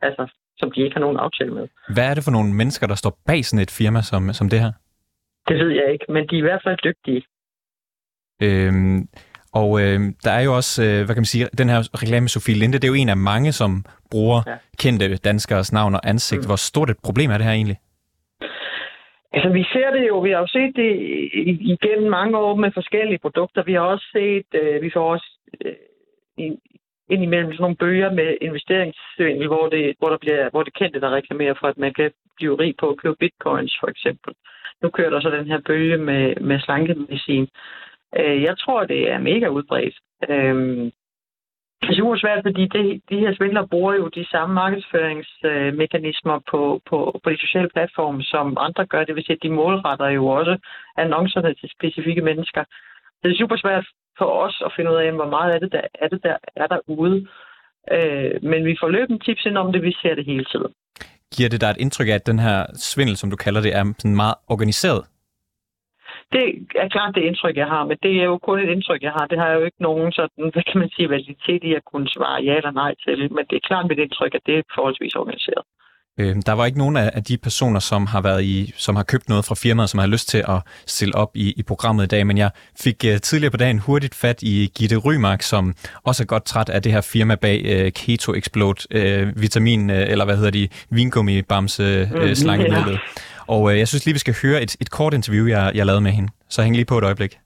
altså, 0.00 0.24
som 0.56 0.72
de 0.72 0.80
ikke 0.80 0.94
har 0.94 1.00
nogen 1.00 1.16
aftale 1.16 1.54
med. 1.54 1.68
Hvad 1.94 2.10
er 2.10 2.14
det 2.14 2.24
for 2.24 2.30
nogle 2.36 2.52
mennesker, 2.54 2.86
der 2.86 2.94
står 2.94 3.18
bag 3.26 3.44
sådan 3.44 3.62
et 3.62 3.76
firma 3.78 4.00
som, 4.02 4.32
som 4.32 4.48
det 4.48 4.60
her? 4.60 4.72
Det 5.48 5.56
ved 5.58 5.70
jeg 5.70 5.92
ikke, 5.92 6.06
men 6.08 6.28
de 6.28 6.34
er 6.34 6.38
i 6.38 6.48
hvert 6.48 6.62
fald 6.64 6.78
dygtige. 6.88 7.22
Øhm, 8.42 9.08
og 9.60 9.80
øh, 9.80 10.00
der 10.24 10.30
er 10.30 10.42
jo 10.42 10.52
også, 10.56 10.82
øh, 10.82 10.96
hvad 11.04 11.14
kan 11.14 11.24
man 11.24 11.34
sige, 11.34 11.48
den 11.58 11.68
her 11.68 12.02
reklame 12.02 12.20
med 12.20 12.28
Sofie 12.28 12.54
Linde, 12.54 12.78
det 12.78 12.84
er 12.84 12.94
jo 12.94 13.02
en 13.02 13.08
af 13.08 13.16
mange, 13.16 13.52
som 13.52 13.84
bruger 14.10 14.40
ja. 14.46 14.56
kendte 14.78 15.16
danskers 15.16 15.72
navn 15.72 15.94
og 15.94 16.00
ansigt. 16.04 16.42
Mm. 16.42 16.46
Hvor 16.46 16.56
stort 16.56 16.90
et 16.90 16.96
problem 17.04 17.30
er 17.30 17.38
det 17.38 17.46
her 17.46 17.52
egentlig? 17.52 17.78
Altså, 19.34 19.48
vi 19.48 19.64
ser 19.72 19.90
det 19.96 20.08
jo. 20.08 20.18
Vi 20.18 20.30
har 20.30 20.38
jo 20.38 20.46
set 20.46 20.72
det 20.76 20.92
igennem 21.74 22.10
mange 22.10 22.38
år 22.38 22.54
med 22.54 22.70
forskellige 22.74 23.18
produkter. 23.18 23.62
Vi 23.62 23.72
har 23.72 23.80
også 23.80 24.06
set, 24.12 24.50
øh, 24.62 24.82
vi 24.82 24.90
får 24.94 25.12
også 25.14 25.28
øh, 25.64 25.74
indimellem 27.14 27.52
sådan 27.52 27.62
nogle 27.62 27.82
bøger 27.84 28.10
med 28.10 28.36
investeringssvindel, 28.40 29.46
hvor 29.46 29.68
det, 29.68 29.94
hvor, 29.98 30.08
der 30.08 30.18
bliver, 30.24 30.50
hvor 30.50 30.62
det 30.62 30.74
kendte, 30.74 31.00
der 31.00 31.16
reklamerer 31.16 31.54
for, 31.60 31.66
at 31.68 31.78
man 31.78 31.94
kan 31.94 32.10
blive 32.36 32.58
rig 32.58 32.74
på 32.80 32.86
at 32.90 32.98
købe 33.02 33.16
bitcoins, 33.20 33.76
for 33.80 33.88
eksempel. 33.94 34.32
Nu 34.82 34.88
kører 34.90 35.10
der 35.10 35.20
så 35.20 35.30
den 35.30 35.46
her 35.46 35.60
bøge 35.66 35.96
med, 35.96 36.36
med 36.40 36.60
slankemedicin. 36.60 37.48
Øh, 38.18 38.42
jeg 38.42 38.58
tror, 38.58 38.84
det 38.84 39.10
er 39.10 39.18
mega 39.18 39.46
udbredt. 39.48 39.96
Øh, 40.28 40.90
det 41.82 41.90
er 41.90 42.00
super 42.00 42.16
svært, 42.16 42.44
fordi 42.48 42.64
det, 42.74 42.84
de 43.10 43.20
her 43.22 43.34
svindlere 43.34 43.68
bruger 43.68 43.94
jo 43.94 44.06
de 44.08 44.24
samme 44.32 44.54
markedsføringsmekanismer 44.54 46.38
på, 46.50 46.80
på, 46.88 47.20
på 47.24 47.30
de 47.30 47.38
sociale 47.44 47.70
platforme, 47.74 48.22
som 48.22 48.56
andre 48.66 48.86
gør. 48.86 49.04
Det 49.04 49.14
vil 49.14 49.24
sige, 49.24 49.36
at 49.36 49.42
de 49.42 49.50
målretter 49.50 50.08
jo 50.08 50.26
også 50.26 50.54
annoncerne 50.96 51.54
til 51.54 51.68
specifikke 51.76 52.22
mennesker. 52.22 52.64
Det 53.22 53.30
er 53.30 53.38
super 53.38 53.56
svært 53.56 53.86
for 54.18 54.28
os 54.44 54.62
at 54.66 54.72
finde 54.76 54.90
ud 54.90 54.96
af, 54.96 55.12
hvor 55.12 55.30
meget 55.36 55.52
af 55.54 55.60
det 55.60 55.72
der 55.72 55.80
er, 55.94 56.08
det 56.08 56.22
der, 56.22 56.36
er 56.56 56.66
derude. 56.66 57.26
Øh, 57.94 58.34
men 58.50 58.64
vi 58.64 58.76
får 58.80 58.88
løbende 58.88 59.24
tips 59.24 59.46
ind 59.46 59.58
om 59.58 59.72
det, 59.72 59.82
vi 59.82 59.92
ser 60.02 60.14
det 60.14 60.24
hele 60.24 60.44
tiden. 60.44 60.72
Giver 61.36 61.48
det 61.48 61.60
dig 61.60 61.70
et 61.70 61.76
indtryk 61.84 62.08
af, 62.08 62.14
at 62.14 62.26
den 62.26 62.38
her 62.38 62.66
svindel, 62.74 63.16
som 63.16 63.30
du 63.30 63.36
kalder 63.36 63.60
det, 63.60 63.76
er 63.76 63.84
sådan 63.98 64.16
meget 64.16 64.34
organiseret? 64.48 65.02
Det 66.32 66.44
er 66.82 66.88
klart 66.88 67.14
det 67.14 67.22
indtryk, 67.22 67.56
jeg 67.56 67.66
har, 67.74 67.84
men 67.84 67.96
det 68.02 68.12
er 68.20 68.24
jo 68.24 68.38
kun 68.38 68.58
et 68.60 68.70
indtryk, 68.74 69.02
jeg 69.02 69.12
har. 69.18 69.26
Det 69.26 69.38
har 69.38 69.48
jeg 69.48 69.58
jo 69.58 69.64
ikke 69.64 69.82
nogen 69.88 70.12
sådan, 70.12 70.50
hvad 70.52 70.64
kan 70.70 70.78
man 70.82 70.90
sige, 70.94 71.10
validitet 71.10 71.62
i 71.64 71.74
at 71.74 71.84
kunne 71.90 72.08
svare 72.08 72.42
ja 72.42 72.54
eller 72.56 72.70
nej 72.82 72.92
til. 73.04 73.18
Men 73.36 73.44
det 73.50 73.56
er 73.56 73.68
klart 73.68 73.88
mit 73.88 73.98
indtryk, 73.98 74.34
at 74.34 74.46
det 74.46 74.54
er 74.58 74.62
forholdsvis 74.74 75.14
organiseret. 75.14 75.64
Øh, 76.20 76.36
der 76.46 76.52
var 76.52 76.66
ikke 76.66 76.78
nogen 76.78 76.96
af 76.96 77.24
de 77.24 77.38
personer, 77.38 77.80
som 77.80 78.06
har 78.06 78.20
været 78.20 78.42
i, 78.44 78.72
som 78.76 78.96
har 78.96 79.02
købt 79.02 79.28
noget 79.28 79.44
fra 79.44 79.54
firmaet, 79.54 79.90
som 79.90 79.98
har 79.98 80.06
lyst 80.06 80.28
til 80.28 80.38
at 80.48 80.60
stille 80.86 81.14
op 81.14 81.30
i, 81.34 81.52
i 81.56 81.62
programmet 81.62 82.04
i 82.04 82.06
dag, 82.06 82.26
men 82.26 82.38
jeg 82.38 82.50
fik 82.80 83.04
uh, 83.06 83.16
tidligere 83.16 83.50
på 83.50 83.56
dagen 83.56 83.78
hurtigt 83.78 84.14
fat 84.14 84.42
i 84.42 84.70
Gitte 84.78 84.96
Rymark, 84.96 85.42
som 85.42 85.74
også 86.04 86.22
er 86.22 86.26
godt 86.26 86.44
træt 86.44 86.68
af 86.68 86.82
det 86.82 86.92
her 86.92 87.00
firma 87.12 87.34
bag 87.34 87.58
uh, 87.64 87.92
Keto 87.92 88.34
Explode 88.34 88.80
uh, 88.94 89.42
vitamin, 89.42 89.90
uh, 89.90 89.96
eller 89.96 90.24
hvad 90.24 90.36
hedder 90.36 90.50
de, 90.50 90.68
vingummi 90.90 91.42
bamse 91.42 92.02
uh, 92.02 92.22
mm, 92.22 92.34
slankemidlet. 92.34 92.92
Ja. 92.92 92.98
Og 93.46 93.62
uh, 93.62 93.78
jeg 93.78 93.88
synes 93.88 94.04
lige, 94.04 94.12
vi 94.12 94.18
skal 94.18 94.34
høre 94.42 94.62
et, 94.62 94.76
et 94.80 94.90
kort 94.90 95.14
interview, 95.14 95.46
jeg, 95.46 95.72
jeg 95.74 95.86
lavede 95.86 96.00
med 96.00 96.10
hende. 96.10 96.32
Så 96.48 96.62
hæng 96.62 96.76
lige 96.76 96.84
på 96.84 96.98
et 96.98 97.04
øjeblik. 97.04 97.38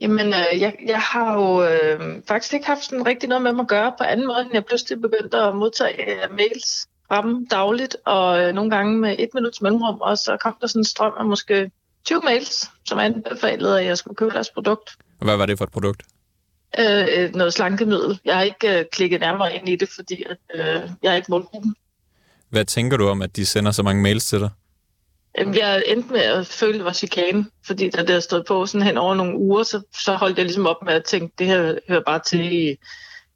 Jamen, 0.00 0.26
øh, 0.26 0.60
jeg, 0.60 0.74
jeg 0.86 1.00
har 1.00 1.34
jo 1.34 1.64
øh, 1.64 2.22
faktisk 2.28 2.54
ikke 2.54 2.66
haft 2.66 2.84
sådan 2.84 3.06
rigtig 3.06 3.28
noget 3.28 3.42
med 3.42 3.52
mig 3.52 3.62
at 3.62 3.68
gøre 3.68 3.92
på 3.98 4.04
anden 4.04 4.26
måde, 4.26 4.40
end 4.40 4.50
jeg 4.52 4.64
pludselig 4.64 5.00
begyndte 5.00 5.36
at 5.36 5.56
modtage 5.56 6.10
øh, 6.10 6.36
mails 6.36 6.88
fra 7.08 7.22
dem 7.22 7.46
dagligt, 7.46 7.96
og 8.04 8.42
øh, 8.42 8.54
nogle 8.54 8.70
gange 8.70 8.98
med 8.98 9.16
et 9.18 9.28
minuts 9.34 9.62
mellemrum, 9.62 10.00
og 10.00 10.18
så 10.18 10.36
kom 10.40 10.56
der 10.60 10.66
sådan 10.66 10.80
en 10.80 10.84
strøm 10.84 11.12
af 11.18 11.24
måske 11.24 11.70
20 12.04 12.20
mails, 12.24 12.70
som 12.84 12.98
anbefalede, 12.98 13.80
at 13.80 13.86
jeg 13.86 13.98
skulle 13.98 14.16
købe 14.16 14.30
deres 14.30 14.50
produkt. 14.50 14.90
Hvad 15.18 15.36
var 15.36 15.46
det 15.46 15.58
for 15.58 15.64
et 15.64 15.72
produkt? 15.72 16.02
Øh, 16.78 17.06
øh, 17.16 17.34
noget 17.34 17.52
slankemiddel. 17.52 18.20
Jeg 18.24 18.36
har 18.36 18.42
ikke 18.42 18.78
øh, 18.78 18.84
klikket 18.92 19.20
nærmere 19.20 19.54
ind 19.54 19.68
i 19.68 19.76
det, 19.76 19.88
fordi 19.88 20.24
at, 20.30 20.36
øh, 20.54 20.90
jeg 21.02 21.12
er 21.12 21.16
ikke 21.16 21.30
målgruppen. 21.30 21.74
Hvad 22.50 22.64
tænker 22.64 22.96
du 22.96 23.08
om, 23.08 23.22
at 23.22 23.36
de 23.36 23.46
sender 23.46 23.72
så 23.72 23.82
mange 23.82 24.02
mails 24.02 24.26
til 24.26 24.40
dig? 24.40 24.50
Jeg 25.36 25.82
endte 25.86 26.12
med 26.12 26.20
at 26.20 26.46
føle, 26.46 26.78
det 26.78 26.84
var 26.84 26.92
chikane, 26.92 27.46
fordi 27.66 27.90
da 27.90 28.00
det 28.00 28.10
har 28.10 28.20
stået 28.20 28.46
på 28.46 28.66
sådan 28.66 28.86
hen 28.86 28.98
over 28.98 29.14
nogle 29.14 29.38
uger, 29.38 29.62
så, 29.62 29.82
så 30.04 30.14
holdt 30.14 30.36
jeg 30.36 30.44
ligesom 30.44 30.66
op 30.66 30.84
med 30.84 30.92
at 30.92 31.04
tænke, 31.04 31.34
det 31.38 31.46
her 31.46 31.78
hører 31.88 32.02
bare 32.06 32.20
til 32.26 32.52
i 32.52 32.76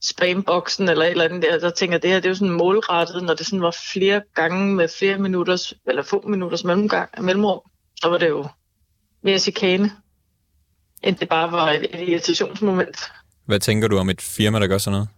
spamboksen 0.03 0.89
eller 0.89 1.05
et 1.05 1.11
eller 1.11 1.25
andet 1.25 1.43
der. 1.43 1.61
Så 1.61 1.71
tænker 1.71 1.95
jeg, 1.95 2.03
det 2.03 2.11
her 2.11 2.17
det 2.17 2.25
er 2.25 2.31
jo 2.31 2.35
sådan 2.35 2.51
målrettet, 2.51 3.23
når 3.23 3.35
det 3.35 3.47
sådan 3.47 3.63
var 3.63 3.77
flere 3.93 4.23
gange 4.35 4.75
med 4.75 4.89
flere 4.99 5.19
minutters, 5.19 5.75
eller 5.87 6.03
få 6.03 6.25
minutters 6.29 6.65
mellemgang, 6.65 7.25
mellemrum, 7.25 7.61
så 8.01 8.09
var 8.09 8.19
det 8.19 8.29
jo 8.29 8.49
mere 9.23 9.39
chikane, 9.39 9.93
end 11.03 11.17
det 11.17 11.29
bare 11.29 11.53
var 11.53 11.71
et, 11.71 11.83
et 11.83 12.09
irritationsmoment. 12.09 12.97
Hvad 13.47 13.61
tænker 13.61 13.89
du 13.89 13.99
om 13.99 14.11
et 14.11 14.21
firma, 14.21 14.61
der 14.61 14.67
gør 14.67 14.79
sådan 14.79 14.93
noget? 14.93 15.09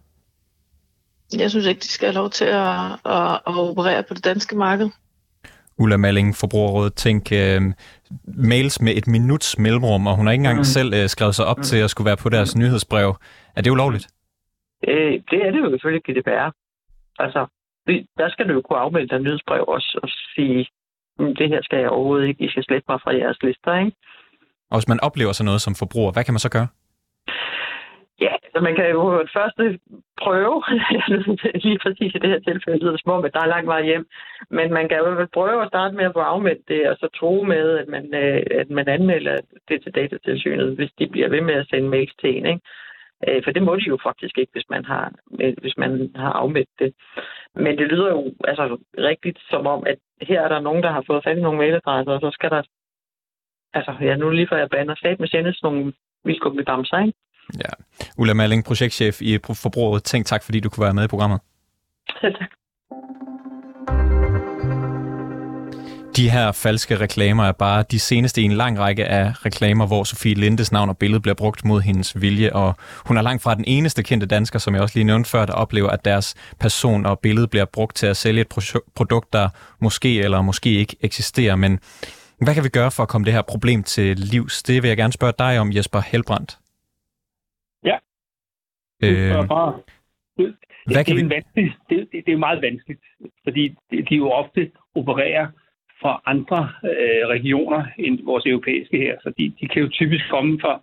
Jeg 1.33 1.49
synes 1.49 1.65
ikke, 1.65 1.79
de 1.79 1.87
skal 1.87 2.07
have 2.07 2.15
lov 2.15 2.29
til 2.29 2.45
at, 2.45 2.79
at, 3.05 3.33
at 3.47 3.55
operere 3.69 4.03
på 4.03 4.13
det 4.13 4.25
danske 4.25 4.55
marked. 4.55 4.89
Ulla 5.79 5.97
Malling, 5.97 6.35
Forbrugerrådet, 6.35 6.93
tænk 6.93 7.23
uh, 7.31 7.73
mails 8.51 8.81
med 8.81 8.93
et 8.95 9.07
minuts 9.07 9.59
mellemrum, 9.59 10.07
og 10.07 10.15
hun 10.15 10.25
har 10.25 10.31
ikke 10.31 10.41
engang 10.41 10.57
mm. 10.57 10.63
selv 10.63 10.93
uh, 10.93 11.05
skrevet 11.07 11.35
sig 11.35 11.45
op 11.45 11.57
mm. 11.57 11.63
til 11.63 11.77
at 11.77 11.89
skulle 11.89 12.05
være 12.05 12.17
på 12.17 12.29
deres 12.29 12.55
mm. 12.55 12.61
nyhedsbrev. 12.61 13.15
Er 13.55 13.61
det 13.61 13.71
ulovligt? 13.71 14.07
Øh, 14.87 15.13
det 15.31 15.39
er 15.45 15.51
det 15.51 15.59
jo 15.59 15.69
selvfølgelig 15.69 16.03
GDPR. 16.03 16.49
Altså, 17.19 17.41
der 18.17 18.29
skal 18.29 18.47
du 18.47 18.53
jo 18.53 18.61
kunne 18.61 18.79
afmelde 18.79 19.07
dig 19.07 19.19
nyhedsbrev 19.19 19.63
også 19.67 19.99
og 20.03 20.09
sige, 20.35 20.67
mm, 21.19 21.35
det 21.35 21.49
her 21.49 21.61
skal 21.63 21.79
jeg 21.79 21.89
overhovedet 21.89 22.27
ikke, 22.27 22.45
I 22.45 22.49
skal 22.49 22.63
slette 22.63 22.85
mig 22.89 22.99
fra 23.03 23.15
jeres 23.15 23.37
lister, 23.43 23.79
ikke? 23.79 23.91
Og 24.71 24.77
hvis 24.77 24.87
man 24.87 24.99
oplever 24.99 25.31
sådan 25.31 25.45
noget 25.45 25.61
som 25.61 25.75
forbruger, 25.75 26.11
hvad 26.11 26.23
kan 26.23 26.33
man 26.33 26.39
så 26.39 26.49
gøre? 26.49 26.67
Ja, 28.21 28.33
så 28.55 28.59
man 28.61 28.75
kan 28.75 28.89
jo 28.89 29.27
først 29.33 29.57
prøve, 30.23 30.63
lige 31.65 31.79
præcis 31.79 32.15
i 32.15 32.19
det 32.19 32.29
her 32.29 32.39
tilfælde 32.39 32.79
lyder 32.79 32.91
det 32.91 33.01
små, 33.01 33.21
at 33.21 33.33
der 33.33 33.39
er 33.41 33.53
lang 33.55 33.67
vej 33.67 33.83
hjem, 33.83 34.07
men 34.49 34.73
man 34.73 34.89
kan 34.89 34.97
jo 34.97 35.27
prøve 35.33 35.61
at 35.61 35.67
starte 35.67 35.95
med 35.95 36.05
at 36.05 36.13
få 36.13 36.19
afmeldt 36.19 36.67
det, 36.67 36.89
og 36.89 36.97
så 36.97 37.07
tro 37.19 37.43
med, 37.43 37.77
at 37.77 37.87
man, 37.87 38.13
øh, 38.13 38.43
at 38.51 38.69
man 38.69 38.87
anmelder 38.87 39.37
det 39.69 39.83
til 39.83 39.95
datatilsynet, 39.95 40.75
hvis 40.75 40.91
de 40.99 41.07
bliver 41.07 41.29
ved 41.29 41.41
med 41.41 41.53
at 41.53 41.67
sende 41.69 41.89
mails 41.89 42.13
til 42.21 42.37
en. 42.37 42.45
Ikke? 42.45 42.61
Øh, 43.27 43.43
for 43.43 43.51
det 43.51 43.63
må 43.63 43.75
de 43.75 43.85
jo 43.87 43.97
faktisk 44.03 44.37
ikke, 44.37 44.51
hvis 44.51 44.69
man 44.69 44.85
har, 44.85 45.11
øh, 45.41 45.53
hvis 45.61 45.77
man 45.77 46.11
har 46.15 46.31
afmeldt 46.31 46.69
det. 46.79 46.93
Men 47.55 47.77
det 47.77 47.87
lyder 47.87 48.09
jo 48.09 48.33
altså, 48.43 48.77
rigtigt 48.97 49.39
som 49.49 49.67
om, 49.67 49.83
at 49.87 49.97
her 50.21 50.41
er 50.41 50.47
der 50.47 50.59
nogen, 50.59 50.83
der 50.83 50.91
har 50.91 51.03
fået 51.07 51.23
fat 51.23 51.37
i 51.37 51.41
nogle 51.41 51.57
mailadresser, 51.57 52.13
og 52.13 52.21
så 52.21 52.31
skal 52.31 52.49
der... 52.49 52.61
Altså, 53.73 53.93
ja, 54.01 54.15
nu 54.15 54.29
lige 54.29 54.47
før 54.47 54.57
jeg 54.57 54.69
bander 54.69 54.95
stat 54.95 55.19
med 55.19 55.27
sendes 55.27 55.63
nogle 55.63 55.93
med 56.25 56.65
bamser, 56.65 56.99
ikke? 56.99 57.13
Ja. 57.53 57.69
Ulla 58.17 58.33
Malling, 58.33 58.65
projektchef 58.65 59.21
i 59.21 59.39
Forbruget. 59.53 60.03
Tænk 60.03 60.25
tak, 60.25 60.43
fordi 60.43 60.59
du 60.59 60.69
kunne 60.69 60.83
være 60.83 60.93
med 60.93 61.03
i 61.03 61.07
programmet. 61.07 61.39
Selv 62.21 62.35
tak. 62.35 62.49
De 66.15 66.29
her 66.29 66.51
falske 66.51 66.99
reklamer 66.99 67.45
er 67.45 67.51
bare 67.51 67.83
de 67.91 67.99
seneste 67.99 68.41
i 68.41 68.43
en 68.43 68.51
lang 68.51 68.79
række 68.79 69.05
af 69.05 69.45
reklamer, 69.45 69.87
hvor 69.87 70.03
Sofie 70.03 70.33
Lindes 70.33 70.71
navn 70.71 70.89
og 70.89 70.97
billede 70.97 71.19
bliver 71.19 71.35
brugt 71.35 71.65
mod 71.65 71.81
hendes 71.81 72.21
vilje, 72.21 72.53
og 72.53 72.75
hun 73.05 73.17
er 73.17 73.21
langt 73.21 73.43
fra 73.43 73.55
den 73.55 73.63
eneste 73.67 74.03
kendte 74.03 74.27
dansker, 74.27 74.59
som 74.59 74.73
jeg 74.73 74.81
også 74.81 74.95
lige 74.95 75.03
nævnte 75.03 75.29
før, 75.29 75.45
der 75.45 75.53
oplever, 75.53 75.89
at 75.89 76.05
deres 76.05 76.35
person 76.59 77.05
og 77.05 77.19
billede 77.19 77.47
bliver 77.47 77.65
brugt 77.65 77.95
til 77.95 78.07
at 78.07 78.17
sælge 78.17 78.41
et 78.41 78.47
produkt, 78.95 79.33
der 79.33 79.49
måske 79.79 80.19
eller 80.19 80.41
måske 80.41 80.69
ikke 80.69 80.95
eksisterer. 81.01 81.55
Men 81.55 81.79
hvad 82.41 82.53
kan 82.53 82.63
vi 82.63 82.69
gøre 82.69 82.91
for 82.91 83.03
at 83.03 83.09
komme 83.09 83.25
det 83.25 83.33
her 83.33 83.41
problem 83.41 83.83
til 83.83 84.19
livs? 84.19 84.63
Det 84.63 84.83
vil 84.83 84.87
jeg 84.87 84.97
gerne 84.97 85.13
spørge 85.13 85.33
dig 85.39 85.59
om, 85.59 85.71
Jesper 85.71 86.01
Helbrandt. 86.01 86.57
Øh, 89.03 89.09
hvad 90.85 91.03
kan 91.05 91.15
det, 91.15 91.33
er 91.33 91.41
vi... 91.55 91.71
det, 91.89 92.07
det, 92.11 92.25
det 92.25 92.33
er 92.33 92.37
meget 92.37 92.61
vanskeligt, 92.61 93.03
fordi 93.43 93.75
de 94.09 94.15
jo 94.15 94.29
ofte 94.29 94.71
opererer 94.95 95.47
fra 96.01 96.21
andre 96.25 96.69
øh, 96.83 97.23
regioner 97.35 97.85
end 97.97 98.19
vores 98.23 98.45
europæiske 98.45 98.97
her. 98.97 99.15
Så 99.23 99.33
de, 99.37 99.53
de 99.61 99.67
kan 99.67 99.81
jo 99.81 99.89
typisk 99.89 100.25
komme 100.29 100.59
fra, 100.61 100.73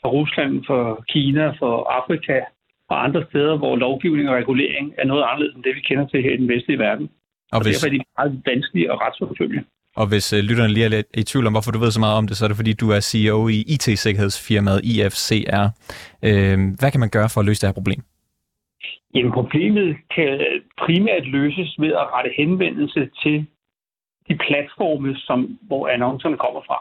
fra 0.00 0.08
Rusland, 0.08 0.64
fra 0.66 1.04
Kina, 1.08 1.46
fra 1.48 1.70
Afrika 1.98 2.40
og 2.88 3.04
andre 3.04 3.24
steder, 3.30 3.56
hvor 3.56 3.76
lovgivning 3.76 4.28
og 4.28 4.34
regulering 4.34 4.94
er 4.98 5.04
noget 5.04 5.24
anderledes 5.28 5.54
end 5.54 5.64
det, 5.64 5.74
vi 5.76 5.80
kender 5.80 6.06
til 6.06 6.22
her 6.22 6.32
i 6.32 6.36
den 6.36 6.48
vestlige 6.48 6.78
verden. 6.78 7.10
Og, 7.52 7.58
og 7.58 7.62
hvis... 7.62 7.74
derfor 7.74 7.86
er 7.86 7.98
de 7.98 8.04
meget 8.18 8.42
vanskelige 8.46 8.92
at 8.92 9.00
retsforfølge. 9.00 9.64
Og 10.00 10.06
hvis 10.08 10.32
øh, 10.32 10.40
lytterne 10.48 10.72
lige 10.74 10.84
er 10.84 10.94
lidt 10.96 11.06
i 11.14 11.22
tvivl 11.22 11.46
om, 11.46 11.52
hvorfor 11.52 11.72
du 11.72 11.78
ved 11.78 11.90
så 11.90 12.00
meget 12.00 12.18
om 12.20 12.26
det, 12.28 12.36
så 12.36 12.44
er 12.44 12.48
det 12.48 12.56
fordi, 12.56 12.72
du 12.72 12.90
er 12.90 13.00
CEO 13.00 13.48
i 13.48 13.58
IT-sikkerhedsfirmaet 13.74 14.80
IFCR. 14.92 15.64
Øh, 16.28 16.58
hvad 16.80 16.90
kan 16.90 17.00
man 17.00 17.14
gøre 17.16 17.28
for 17.32 17.40
at 17.40 17.46
løse 17.46 17.60
det 17.60 17.68
her 17.68 17.80
problem? 17.80 18.00
Jamen 19.14 19.32
problemet 19.32 19.96
kan 20.14 20.28
primært 20.84 21.26
løses 21.26 21.70
ved 21.78 21.92
at 22.02 22.06
rette 22.14 22.30
henvendelse 22.36 23.08
til 23.22 23.46
de 24.28 24.34
platforme, 24.46 25.16
som, 25.16 25.58
hvor 25.68 25.88
annoncerne 25.88 26.36
kommer 26.36 26.62
fra. 26.68 26.78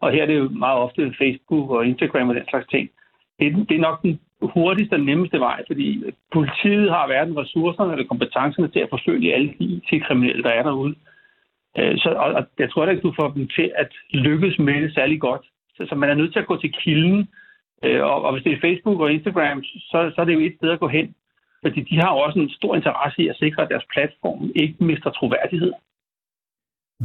Og 0.00 0.12
her 0.12 0.22
er 0.22 0.26
det 0.26 0.38
jo 0.38 0.48
meget 0.48 0.78
ofte 0.78 1.14
Facebook 1.18 1.70
og 1.70 1.86
Instagram 1.86 2.28
og 2.28 2.34
den 2.34 2.48
slags 2.48 2.66
ting. 2.66 2.90
Det, 3.38 3.68
det 3.68 3.74
er 3.76 3.86
nok 3.88 4.02
den 4.02 4.20
hurtigste 4.42 4.94
og 4.94 5.00
nemmeste 5.00 5.38
vej, 5.40 5.62
fordi 5.66 6.02
politiet 6.32 6.90
har 6.90 7.06
hverken 7.06 7.38
ressourcerne 7.38 7.92
eller 7.92 8.06
kompetencerne 8.06 8.68
til 8.68 8.80
at 8.80 8.90
forsøge 8.90 9.34
alle 9.34 9.54
de 9.58 9.64
IT-kriminelle, 9.64 10.42
der 10.42 10.50
er 10.50 10.62
derude. 10.62 10.90
Øh, 10.90 11.17
så, 11.76 12.08
og, 12.16 12.32
og 12.32 12.46
jeg 12.58 12.70
tror 12.70 12.86
ikke, 12.86 13.02
du 13.02 13.14
får 13.20 13.28
dem 13.28 13.48
til 13.48 13.72
at 13.76 13.92
lykkes 14.10 14.58
med 14.58 14.82
det 14.82 14.94
særlig 14.94 15.20
godt. 15.20 15.46
Så, 15.76 15.86
så 15.88 15.94
man 15.94 16.10
er 16.10 16.14
nødt 16.14 16.32
til 16.32 16.40
at 16.40 16.46
gå 16.46 16.60
til 16.60 16.72
kilden. 16.72 17.28
Øh, 17.84 18.02
og, 18.02 18.22
og 18.22 18.32
hvis 18.32 18.44
det 18.44 18.52
er 18.52 18.60
Facebook 18.60 19.00
og 19.00 19.12
Instagram, 19.12 19.62
så, 19.64 20.12
så 20.14 20.20
er 20.20 20.24
det 20.24 20.34
jo 20.34 20.40
et 20.40 20.54
sted 20.56 20.70
at 20.70 20.80
gå 20.80 20.88
hen. 20.88 21.14
Fordi 21.62 21.80
de 21.80 21.96
har 22.00 22.08
også 22.08 22.38
en 22.38 22.50
stor 22.50 22.76
interesse 22.76 23.22
i 23.22 23.28
at 23.28 23.36
sikre, 23.36 23.62
at 23.62 23.68
deres 23.68 23.86
platform 23.94 24.50
ikke 24.56 24.84
mister 24.84 25.10
troværdighed. 25.10 25.72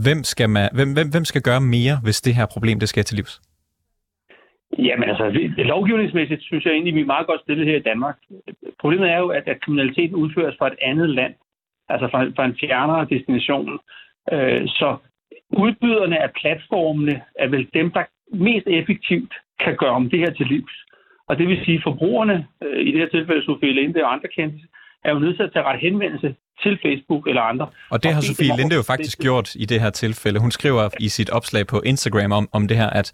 Hvem 0.03 0.23
skal, 0.23 0.49
man, 0.49 0.69
hvem, 0.73 0.93
hvem, 0.93 1.09
hvem 1.11 1.25
skal 1.25 1.41
gøre 1.41 1.61
mere, 1.61 1.95
hvis 2.03 2.21
det 2.21 2.35
her 2.35 2.45
problem 2.45 2.79
det 2.79 2.89
skal 2.89 3.03
til 3.03 3.15
livs? 3.15 3.41
Jamen 4.77 5.09
altså, 5.09 5.25
lovgivningsmæssigt 5.57 6.43
synes 6.43 6.65
jeg 6.65 6.73
egentlig, 6.73 6.95
vi 6.95 7.01
er 7.01 7.13
meget 7.15 7.27
godt 7.27 7.41
stillet 7.41 7.67
her 7.67 7.77
i 7.77 7.87
Danmark. 7.91 8.17
Problemet 8.79 9.09
er 9.09 9.17
jo, 9.17 9.27
at, 9.27 9.47
at 9.47 9.61
kriminaliteten 9.61 10.15
udføres 10.15 10.55
fra 10.59 10.67
et 10.67 10.77
andet 10.81 11.09
land, 11.09 11.33
altså 11.89 12.07
fra, 12.11 12.19
fra 12.35 12.45
en 12.45 12.57
fjernere 12.61 13.07
destination. 13.09 13.79
Øh, 14.31 14.67
så 14.67 14.97
udbyderne 15.49 16.23
af 16.23 16.31
platformene 16.41 17.21
er 17.35 17.47
vel 17.47 17.67
dem, 17.73 17.91
der 17.91 18.03
mest 18.33 18.67
effektivt 18.67 19.33
kan 19.59 19.75
gøre 19.77 19.91
om 19.91 20.09
det 20.09 20.19
her 20.19 20.31
til 20.33 20.47
livs. 20.47 20.73
Og 21.27 21.37
det 21.37 21.47
vil 21.47 21.65
sige, 21.65 21.77
at 21.77 21.83
forbrugerne, 21.83 22.47
øh, 22.63 22.79
i 22.87 22.91
det 22.91 22.99
her 22.99 23.09
tilfælde 23.09 23.45
Sofie 23.45 23.73
Linde 23.73 24.03
og 24.03 24.13
andre 24.13 24.27
kendte, 24.27 24.59
er 25.03 25.13
jo 25.13 25.19
nødt 25.19 25.35
til 25.35 25.43
at 25.43 25.53
tage 25.53 25.65
ret 25.65 25.79
henvendelse 25.79 26.35
til 26.61 26.79
Facebook 26.85 27.27
eller 27.27 27.41
andre. 27.41 27.67
Og 27.89 28.03
det 28.03 28.13
har 28.13 28.21
Sofie 28.21 28.57
Linde 28.57 28.75
jo 28.75 28.81
faktisk 28.81 29.19
gjort 29.19 29.55
i 29.55 29.65
det 29.65 29.81
her 29.81 29.89
tilfælde. 29.89 30.39
Hun 30.39 30.51
skriver 30.51 30.89
i 30.99 31.09
sit 31.09 31.29
opslag 31.29 31.67
på 31.67 31.81
Instagram 31.85 32.31
om, 32.31 32.49
om 32.51 32.67
det 32.67 32.77
her, 32.77 32.89
at 32.89 33.07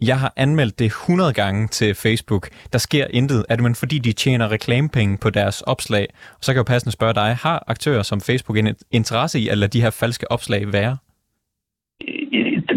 jeg 0.00 0.18
har 0.20 0.32
anmeldt 0.36 0.78
det 0.78 0.86
100 0.86 1.32
gange 1.32 1.68
til 1.68 1.94
Facebook. 1.94 2.48
Der 2.72 2.78
sker 2.78 3.06
intet. 3.10 3.44
Det 3.48 3.62
men 3.62 3.74
fordi, 3.74 3.98
de 3.98 4.12
tjener 4.12 4.52
reklamepenge 4.52 5.18
på 5.22 5.30
deres 5.30 5.62
opslag? 5.62 6.06
Og 6.38 6.42
så 6.44 6.52
kan 6.52 6.56
jeg 6.56 6.68
jo 6.68 6.72
passende 6.72 6.92
spørge 6.92 7.14
dig, 7.14 7.36
har 7.46 7.64
aktører 7.66 8.02
som 8.02 8.20
Facebook 8.20 8.58
en 8.58 8.76
interesse 8.90 9.38
i 9.40 9.48
at 9.48 9.58
lade 9.58 9.70
de 9.78 9.82
her 9.84 9.90
falske 9.90 10.32
opslag 10.32 10.72
være? 10.72 10.96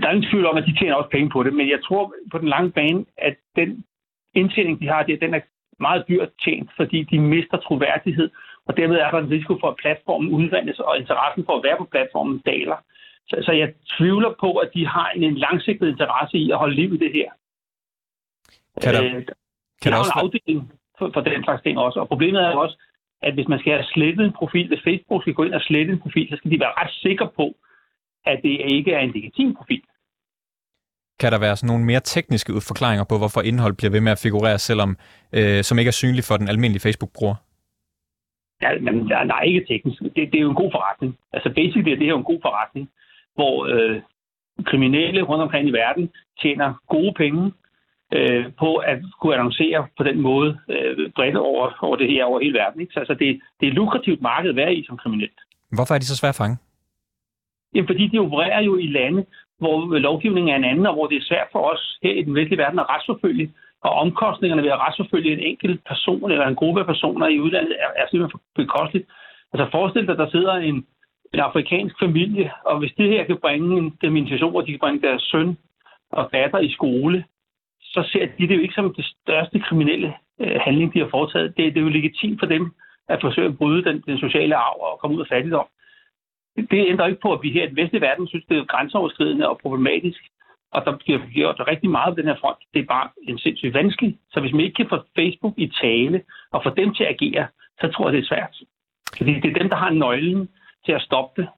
Der 0.01 0.07
er 0.07 0.11
ingen 0.11 0.29
tvivl 0.31 0.45
om, 0.45 0.57
at 0.57 0.63
de 0.67 0.75
tjener 0.79 0.95
også 0.95 1.09
penge 1.09 1.29
på 1.29 1.43
det, 1.43 1.53
men 1.53 1.69
jeg 1.69 1.79
tror 1.87 2.13
på 2.31 2.37
den 2.37 2.49
lange 2.49 2.71
bane, 2.71 3.05
at 3.17 3.35
den 3.55 3.69
indtjening, 4.35 4.79
de 4.81 4.87
har, 4.87 5.03
den 5.03 5.33
er 5.33 5.39
meget 5.79 6.03
dyrt 6.09 6.29
tjent, 6.43 6.69
fordi 6.77 7.03
de 7.11 7.19
mister 7.19 7.57
troværdighed 7.57 8.29
og 8.67 8.77
dermed 8.77 8.97
er 8.97 9.11
der 9.11 9.17
en 9.17 9.31
risiko 9.31 9.57
for, 9.61 9.69
at 9.69 9.79
platformen 9.83 10.29
udvandes, 10.31 10.79
og 10.79 10.97
interessen 10.97 11.45
for 11.45 11.55
at 11.57 11.63
være 11.63 11.77
på 11.77 11.87
platformen 11.93 12.37
daler. 12.45 12.77
Så, 13.29 13.35
så 13.45 13.51
jeg 13.51 13.73
tvivler 13.97 14.31
på, 14.39 14.49
at 14.63 14.69
de 14.73 14.87
har 14.87 15.09
en, 15.15 15.23
en 15.23 15.37
langsigtet 15.37 15.87
interesse 15.87 16.37
i 16.37 16.51
at 16.51 16.57
holde 16.57 16.75
liv 16.75 16.93
i 16.93 16.97
det 16.97 17.11
her. 17.13 17.29
Kan 18.81 18.93
der, 18.93 19.03
øh, 19.03 19.25
kan 19.81 19.91
der 19.91 19.97
også... 19.97 20.13
en 20.15 20.21
afdeling 20.23 20.71
for, 20.99 21.09
for 21.13 21.21
den 21.21 21.43
slags 21.43 21.61
ting 21.63 21.77
også. 21.77 21.99
Og 21.99 22.07
problemet 22.07 22.41
er 22.41 22.49
også, 22.49 22.77
at 23.21 23.33
hvis 23.33 23.47
man 23.47 23.59
skal 23.59 23.73
have 23.73 23.85
slettet 23.93 24.25
en 24.25 24.33
profil, 24.33 24.67
hvis 24.67 24.83
Facebook 24.83 25.21
skal 25.23 25.33
gå 25.33 25.43
ind 25.43 25.53
og 25.53 25.61
slette 25.61 25.93
en 25.93 25.99
profil, 25.99 26.27
så 26.29 26.35
skal 26.37 26.51
de 26.51 26.59
være 26.59 26.73
ret 26.77 26.93
sikre 26.93 27.29
på, 27.35 27.55
at 28.25 28.39
det 28.43 28.61
ikke 28.75 28.91
er 28.93 28.99
en 28.99 29.11
legitim 29.11 29.55
profil. 29.55 29.81
Kan 31.19 31.31
der 31.31 31.39
være 31.39 31.55
sådan 31.55 31.67
nogle 31.67 31.85
mere 31.85 31.99
tekniske 31.99 32.51
forklaringer 32.67 33.05
på, 33.09 33.17
hvorfor 33.17 33.41
indhold 33.41 33.73
bliver 33.77 33.91
ved 33.91 34.01
med 34.01 34.11
at 34.11 34.19
figurere, 34.23 34.59
selvom 34.59 34.97
øh, 35.33 35.63
som 35.63 35.79
ikke 35.79 35.89
er 35.89 35.99
synligt 36.03 36.27
for 36.27 36.37
den 36.37 36.47
almindelige 36.47 36.81
Facebook-bruger? 36.81 37.35
Ja, 38.61 38.69
men 38.79 39.09
der, 39.09 39.35
er 39.35 39.41
ikke 39.41 39.65
teknisk. 39.67 40.01
Det, 40.01 40.31
det 40.31 40.35
er 40.35 40.45
jo 40.47 40.49
en 40.49 40.61
god 40.63 40.71
forretning. 40.71 41.17
Altså 41.33 41.49
basically 41.49 41.91
er 41.91 41.95
det 41.95 42.05
her 42.05 42.15
jo 42.17 42.17
en 42.17 42.31
god 42.31 42.39
forretning, 42.41 42.89
hvor 43.35 43.55
øh, 43.73 44.01
kriminelle 44.65 45.21
rundt 45.21 45.43
omkring 45.43 45.67
i 45.67 45.71
verden 45.71 46.09
tjener 46.41 46.73
gode 46.87 47.13
penge 47.13 47.53
øh, 48.13 48.45
på 48.59 48.75
at 48.75 48.97
kunne 49.21 49.35
annoncere 49.35 49.87
på 49.97 50.03
den 50.03 50.21
måde 50.21 50.59
øh, 50.69 51.11
bredt 51.15 51.35
over, 51.35 51.77
over 51.81 51.95
det 51.95 52.07
her 52.07 52.25
over 52.25 52.39
hele 52.39 52.57
verden. 52.57 52.81
Ikke? 52.81 52.93
Så 52.93 52.99
altså, 52.99 53.13
det, 53.13 53.41
det 53.59 53.65
er 53.65 53.71
et 53.71 53.79
lukrativt 53.81 54.21
marked 54.21 54.49
at 54.49 54.55
være 54.55 54.75
i 54.75 54.85
som 54.85 54.97
kriminel. 54.97 55.29
Hvorfor 55.71 55.93
er 55.93 55.99
de 55.99 56.05
så 56.05 56.15
svært 56.15 56.35
at 56.35 56.41
fange? 56.43 56.57
Jamen, 57.73 57.87
fordi 57.87 58.07
de 58.07 58.19
opererer 58.19 58.61
jo 58.61 58.77
i 58.77 58.87
lande, 58.87 59.25
hvor 59.59 59.97
lovgivningen 59.97 60.51
er 60.53 60.57
en 60.57 60.69
anden, 60.71 60.85
og 60.85 60.93
hvor 60.93 61.07
det 61.07 61.17
er 61.17 61.29
svært 61.29 61.47
for 61.51 61.71
os 61.71 61.99
her 62.03 62.13
i 62.13 62.23
den 62.23 62.35
vestlige 62.35 62.57
verden 62.57 62.79
at 62.79 62.89
retsforfølge 62.89 63.51
og 63.83 63.91
omkostningerne 63.91 64.63
ved 64.63 64.71
at 64.71 64.79
retsforfølge 64.79 65.33
en 65.33 65.39
enkelt 65.39 65.81
person 65.85 66.31
eller 66.31 66.47
en 66.47 66.55
gruppe 66.55 66.79
af 66.81 66.85
personer 66.85 67.27
i 67.27 67.39
udlandet 67.39 67.75
er, 67.79 67.89
er 68.01 68.05
simpelthen 68.09 68.39
bekosteligt. 68.55 69.09
Altså 69.53 69.67
forestil 69.71 70.07
dig, 70.07 70.17
der 70.17 70.29
sidder 70.29 70.53
en, 70.53 70.75
en 71.33 71.39
afrikansk 71.39 71.95
familie, 72.01 72.51
og 72.65 72.79
hvis 72.79 72.93
det 72.97 73.09
her 73.09 73.23
kan 73.23 73.37
bringe 73.37 73.77
en 73.77 73.97
dimension, 74.01 74.51
hvor 74.51 74.61
de 74.61 74.71
kan 74.71 74.79
bringe 74.79 75.07
deres 75.07 75.21
søn 75.21 75.57
og 76.11 76.29
datter 76.33 76.59
i 76.59 76.71
skole, 76.71 77.25
så 77.81 78.09
ser 78.11 78.25
de 78.37 78.47
det 78.47 78.55
jo 78.55 78.61
ikke 78.61 78.73
som 78.73 78.93
det 78.93 79.05
største 79.05 79.59
kriminelle 79.59 80.13
øh, 80.41 80.59
handling, 80.61 80.93
de 80.93 80.99
har 80.99 81.09
foretaget. 81.11 81.57
Det, 81.57 81.73
det 81.73 81.77
er 81.77 81.83
jo 81.87 81.89
legitimt 81.89 82.39
for 82.39 82.45
dem 82.45 82.73
at 83.09 83.21
forsøge 83.21 83.47
at 83.47 83.57
bryde 83.57 83.83
den, 83.83 84.03
den 84.07 84.17
sociale 84.17 84.55
arv 84.55 84.79
og 84.79 84.99
komme 84.99 85.15
ud 85.15 85.21
af 85.21 85.27
fattigdom. 85.27 85.67
Det 86.55 86.87
ændrer 86.87 87.07
ikke 87.07 87.21
på, 87.21 87.33
at 87.33 87.39
vi 87.43 87.51
her 87.51 87.63
i 87.63 87.69
den 87.69 87.75
vestlige 87.75 88.01
verden 88.01 88.27
synes, 88.27 88.45
det 88.49 88.57
er 88.57 88.65
grænseoverskridende 88.65 89.49
og 89.49 89.57
problematisk 89.57 90.21
og 90.71 90.85
der 90.85 90.97
bliver 90.97 91.19
gjort 91.33 91.59
rigtig 91.67 91.89
meget 91.89 92.11
på 92.13 92.21
den 92.21 92.29
her 92.29 92.39
front. 92.41 92.61
Det 92.73 92.79
er 92.81 92.93
bare 92.95 93.09
en 93.29 93.37
sindssygt 93.37 93.73
vanskelig. 93.73 94.17
Så 94.31 94.39
hvis 94.39 94.53
man 94.53 94.61
ikke 94.61 94.75
kan 94.81 94.89
få 94.89 94.97
Facebook 95.19 95.53
i 95.57 95.67
tale 95.81 96.21
og 96.51 96.59
få 96.65 96.69
dem 96.69 96.93
til 96.93 97.03
at 97.03 97.13
agere, 97.15 97.47
så 97.79 97.85
tror 97.93 98.05
jeg, 98.07 98.13
det 98.13 98.21
er 98.23 98.27
svært. 98.27 98.55
Fordi 99.17 99.33
det 99.41 99.49
er 99.49 99.59
dem, 99.59 99.69
der 99.69 99.75
har 99.75 99.89
nøglen 99.89 100.49
til 100.85 100.91
at 100.91 101.01
stoppe 101.01 101.41
det. 101.41 101.49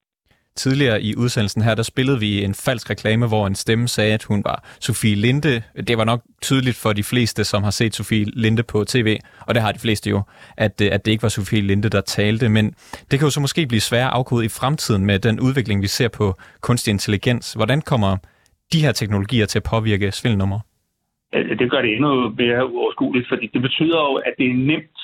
Tidligere 0.56 1.02
i 1.02 1.16
udsendelsen 1.16 1.62
her, 1.62 1.76
der 1.76 1.84
spillede 1.84 2.20
vi 2.20 2.44
en 2.44 2.54
falsk 2.54 2.90
reklame, 2.90 3.28
hvor 3.28 3.48
en 3.48 3.56
stemme 3.56 3.88
sagde, 3.88 4.14
at 4.14 4.24
hun 4.24 4.44
var 4.44 4.64
Sofie 4.80 5.16
Linde. 5.16 5.64
Det 5.88 5.98
var 5.98 6.04
nok 6.04 6.22
tydeligt 6.42 6.78
for 6.78 6.94
de 6.94 7.04
fleste, 7.04 7.44
som 7.44 7.64
har 7.64 7.72
set 7.72 7.96
Sofie 7.96 8.26
Linde 8.26 8.64
på 8.64 8.84
tv, 8.84 9.18
og 9.48 9.56
det 9.56 9.64
har 9.64 9.72
de 9.72 9.80
fleste 9.80 10.10
jo, 10.10 10.22
at, 10.58 10.82
øh, 10.82 10.90
at 10.92 11.06
det 11.06 11.12
ikke 11.12 11.24
var 11.24 11.30
Sofie 11.30 11.62
Linde, 11.62 11.90
der 11.90 12.02
talte. 12.02 12.50
Men 12.50 12.76
det 13.12 13.20
kan 13.20 13.26
jo 13.26 13.30
så 13.30 13.40
måske 13.40 13.68
blive 13.68 13.82
sværere 13.82 14.10
afkode 14.10 14.46
i 14.46 14.50
fremtiden 14.50 15.06
med 15.06 15.20
den 15.20 15.40
udvikling, 15.40 15.82
vi 15.82 15.88
ser 15.88 16.08
på 16.08 16.36
kunstig 16.62 16.92
intelligens. 16.92 17.54
Hvordan 17.54 17.82
kommer 17.82 18.18
de 18.74 18.84
her 18.86 18.92
teknologier 18.92 19.46
til 19.46 19.60
at 19.60 19.68
påvirke 19.74 20.12
svindelnummer? 20.12 20.60
Det 21.34 21.72
gør 21.72 21.82
det 21.82 21.92
endnu 21.94 22.30
mere 22.30 22.72
uoverskueligt, 22.74 23.28
fordi 23.28 23.48
det 23.54 23.62
betyder 23.62 24.00
jo, 24.10 24.14
at 24.16 24.34
det 24.38 24.46
er 24.50 24.54
nemt 24.54 25.00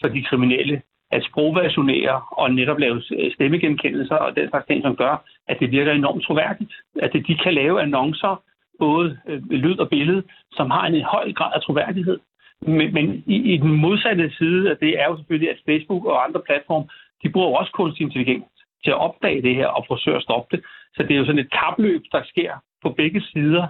for 0.00 0.08
de 0.08 0.22
kriminelle 0.22 0.82
at 1.12 1.24
sprogversionere 1.24 2.22
og 2.30 2.54
netop 2.54 2.78
lave 2.78 3.02
stemmegenkendelser 3.34 4.14
og 4.14 4.36
den 4.36 4.48
slags 4.48 4.66
ting, 4.66 4.82
som 4.82 4.96
gør, 4.96 5.14
at 5.48 5.56
det 5.60 5.70
virker 5.70 5.92
enormt 5.92 6.24
troværdigt. 6.24 6.72
At 7.02 7.12
de 7.12 7.34
kan 7.44 7.54
lave 7.54 7.82
annoncer, 7.82 8.42
både 8.78 9.18
øh, 9.28 9.50
lyd 9.50 9.78
og 9.78 9.88
billede, 9.88 10.22
som 10.52 10.70
har 10.70 10.86
en 10.86 11.02
høj 11.02 11.32
grad 11.32 11.52
af 11.54 11.60
troværdighed. 11.62 12.18
Men, 12.60 12.94
men 12.94 13.24
i, 13.26 13.36
i 13.54 13.56
den 13.56 13.72
modsatte 13.84 14.30
side 14.38 14.70
af 14.70 14.76
det 14.76 15.00
er 15.00 15.06
jo 15.08 15.16
selvfølgelig, 15.16 15.50
at 15.50 15.62
Facebook 15.68 16.04
og 16.04 16.24
andre 16.24 16.40
platforme, 16.46 16.86
de 17.22 17.28
bruger 17.32 17.48
jo 17.48 17.54
også 17.54 17.72
kunstig 17.72 18.04
intelligens 18.04 18.44
til 18.84 18.90
at 18.90 19.02
opdage 19.06 19.42
det 19.42 19.54
her 19.54 19.66
og 19.66 19.84
forsøge 19.88 20.16
at 20.16 20.22
stoppe 20.22 20.56
det. 20.56 20.64
Så 20.94 21.02
det 21.02 21.10
er 21.10 21.18
jo 21.18 21.26
sådan 21.26 21.44
et 21.44 21.52
kapløb, 21.60 22.02
der 22.12 22.22
sker 22.24 22.52
på 22.82 22.88
begge 22.90 23.20
sider. 23.20 23.66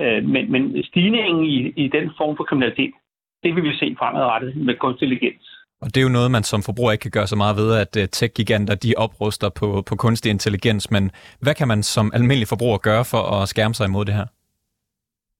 Øh, 0.00 0.24
men, 0.24 0.52
men 0.52 0.84
stigningen 0.84 1.44
i, 1.44 1.56
i 1.84 1.88
den 1.88 2.10
form 2.18 2.36
for 2.36 2.44
kriminalitet, 2.44 2.94
det 3.42 3.54
vil 3.54 3.64
vi 3.64 3.76
se 3.76 3.96
fremadrettet 3.98 4.56
med 4.56 4.74
kunstig 4.74 5.06
intelligens. 5.06 5.58
Og 5.82 5.86
det 5.94 5.96
er 6.00 6.06
jo 6.08 6.16
noget, 6.18 6.30
man 6.30 6.42
som 6.42 6.62
forbruger 6.62 6.92
ikke 6.92 7.02
kan 7.02 7.16
gøre 7.18 7.26
så 7.26 7.36
meget 7.36 7.56
ved, 7.56 7.70
at 7.84 7.92
uh, 7.96 8.04
tech-giganter 8.16 8.74
de 8.74 8.94
opruster 8.96 9.48
på, 9.60 9.82
på 9.88 9.94
kunstig 9.96 10.30
intelligens. 10.30 10.90
Men 10.90 11.10
hvad 11.42 11.54
kan 11.54 11.68
man 11.68 11.82
som 11.82 12.10
almindelig 12.14 12.48
forbruger 12.48 12.78
gøre 12.78 13.04
for 13.12 13.22
at 13.36 13.48
skærme 13.48 13.74
sig 13.74 13.86
imod 13.88 14.04
det 14.04 14.14
her? 14.14 14.26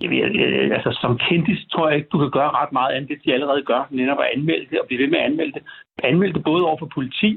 Jamen, 0.00 0.72
altså, 0.72 0.98
som 1.02 1.18
kendis 1.28 1.60
tror 1.72 1.88
jeg 1.88 1.96
ikke, 1.96 2.08
du 2.12 2.18
kan 2.18 2.30
gøre 2.30 2.50
ret 2.50 2.72
meget 2.72 2.92
andet, 2.94 3.08
det 3.10 3.24
de 3.24 3.34
allerede 3.34 3.62
gør, 3.62 3.82
netop 3.90 4.18
at 4.24 4.30
anmelde 4.34 4.66
det 4.70 4.80
og 4.80 4.86
blive 4.86 5.02
ved 5.02 5.10
med 5.10 5.18
at 5.18 5.24
anmelde 5.24 5.52
det. 5.52 5.62
Anmelde 6.02 6.34
det 6.34 6.44
både 6.44 6.64
over 6.64 6.78
for 6.78 6.90
politi, 6.94 7.30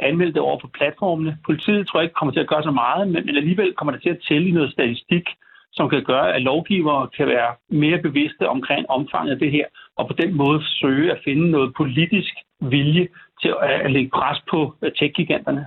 anmelde 0.00 0.32
det 0.32 0.42
over 0.42 0.58
for 0.60 0.70
platformene. 0.78 1.38
Politiet 1.46 1.86
tror 1.86 2.00
jeg 2.00 2.04
ikke 2.04 2.18
kommer 2.18 2.32
til 2.32 2.40
at 2.40 2.48
gøre 2.48 2.62
så 2.62 2.70
meget, 2.70 3.08
men, 3.08 3.26
men 3.26 3.36
alligevel 3.36 3.74
kommer 3.74 3.92
det 3.92 4.02
til 4.02 4.10
at 4.10 4.22
tælle 4.28 4.48
i 4.48 4.52
noget 4.52 4.72
statistik, 4.72 5.26
som 5.72 5.88
kan 5.88 6.04
gøre, 6.04 6.34
at 6.34 6.42
lovgivere 6.42 7.08
kan 7.16 7.26
være 7.26 7.50
mere 7.68 7.98
bevidste 8.02 8.48
omkring 8.48 8.90
omfanget 8.90 9.32
af 9.32 9.38
det 9.38 9.50
her, 9.50 9.66
og 9.96 10.08
på 10.08 10.14
den 10.22 10.34
måde 10.34 10.58
søge 10.64 11.12
at 11.12 11.20
finde 11.24 11.50
noget 11.50 11.74
politisk 11.76 12.34
vilje 12.60 13.08
til 13.42 13.54
at 13.84 13.90
lægge 13.92 14.10
pres 14.10 14.38
på 14.50 14.74
tech-giganterne. 14.98 15.66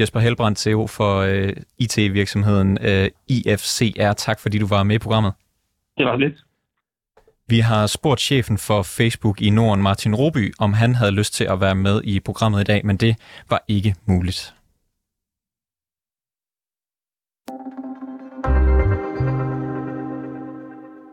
Jesper 0.00 0.20
Helbrand, 0.20 0.56
CEO 0.56 0.86
for 0.86 1.12
IT-virksomheden 1.84 2.70
uh, 2.88 3.06
IFCR. 3.36 4.12
Tak 4.12 4.38
fordi 4.42 4.58
du 4.58 4.66
var 4.66 4.82
med 4.82 4.96
i 4.96 4.98
programmet. 4.98 5.32
Det 5.98 6.06
var 6.06 6.16
lidt. 6.16 6.45
Vi 7.48 7.60
har 7.60 7.86
spurgt 7.86 8.20
chefen 8.20 8.58
for 8.58 8.82
Facebook 8.82 9.42
i 9.42 9.50
Norden, 9.50 9.82
Martin 9.82 10.14
Roby, 10.14 10.54
om 10.58 10.72
han 10.72 10.94
havde 10.94 11.10
lyst 11.10 11.34
til 11.34 11.44
at 11.44 11.60
være 11.60 11.74
med 11.74 12.00
i 12.04 12.20
programmet 12.20 12.60
i 12.60 12.64
dag, 12.64 12.86
men 12.86 12.96
det 12.96 13.16
var 13.50 13.64
ikke 13.68 13.94
muligt. 14.06 14.55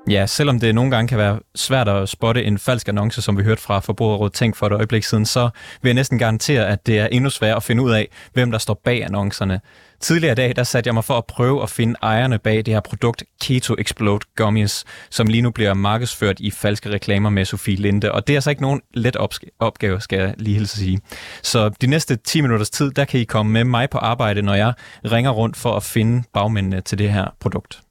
Ja, 0.10 0.25
selvom 0.25 0.60
det 0.60 0.75
nogle 0.75 0.91
gange 0.91 1.07
kan 1.07 1.17
være 1.17 1.39
svært 1.55 1.88
at 1.88 2.10
spotte 2.10 2.43
en 2.43 2.60
falsk 2.60 2.88
annonce, 2.88 3.22
som 3.22 3.38
vi 3.38 3.43
hørte 3.43 3.62
fra 3.62 3.79
Forbrugerrådet 3.79 4.33
Tænk 4.33 4.55
for 4.55 4.67
et 4.67 4.74
øjeblik 4.74 5.03
siden, 5.03 5.25
så 5.25 5.50
vil 5.81 5.89
jeg 5.89 5.93
næsten 5.93 6.19
garantere, 6.19 6.67
at 6.67 6.88
det 6.88 7.00
er 7.00 7.07
endnu 7.07 7.29
sværere 7.29 7.55
at 7.55 7.63
finde 7.63 7.83
ud 7.83 7.91
af, 7.91 8.07
hvem 8.33 8.51
der 8.51 8.57
står 8.57 8.81
bag 8.83 9.03
annoncerne. 9.03 9.62
Tidligere 10.00 10.31
i 10.31 10.36
dag, 10.36 10.55
der 10.55 10.63
satte 10.63 10.88
jeg 10.88 10.93
mig 10.93 11.03
for 11.03 11.17
at 11.17 11.25
prøve 11.25 11.63
at 11.63 11.69
finde 11.69 11.95
ejerne 12.01 12.39
bag 12.39 12.57
det 12.57 12.67
her 12.67 12.79
produkt 12.79 13.24
Keto 13.41 13.75
Explode 13.79 14.25
Gummies, 14.36 14.86
som 15.10 15.27
lige 15.27 15.41
nu 15.41 15.51
bliver 15.51 15.74
markedsført 15.74 16.39
i 16.39 16.51
falske 16.51 16.89
reklamer 16.89 17.29
med 17.29 17.45
Sofie 17.45 17.75
Linde. 17.75 18.12
Og 18.12 18.27
det 18.27 18.33
er 18.33 18.38
altså 18.38 18.50
ikke 18.50 18.62
nogen 18.62 18.81
let 18.93 19.17
opgave, 19.60 20.01
skal 20.01 20.19
jeg 20.19 20.33
lige 20.38 20.53
hilse 20.53 20.77
sige. 20.77 21.00
Så 21.43 21.69
de 21.69 21.88
næste 21.88 22.15
10 22.15 22.41
minutters 22.41 22.69
tid, 22.69 22.91
der 22.91 23.05
kan 23.05 23.19
I 23.19 23.24
komme 23.24 23.51
med 23.51 23.63
mig 23.63 23.89
på 23.89 23.98
arbejde, 23.98 24.41
når 24.41 24.53
jeg 24.53 24.74
ringer 25.05 25.31
rundt 25.31 25.57
for 25.57 25.75
at 25.75 25.83
finde 25.83 26.24
bagmændene 26.33 26.81
til 26.81 26.98
det 26.98 27.13
her 27.13 27.25
produkt. 27.39 27.83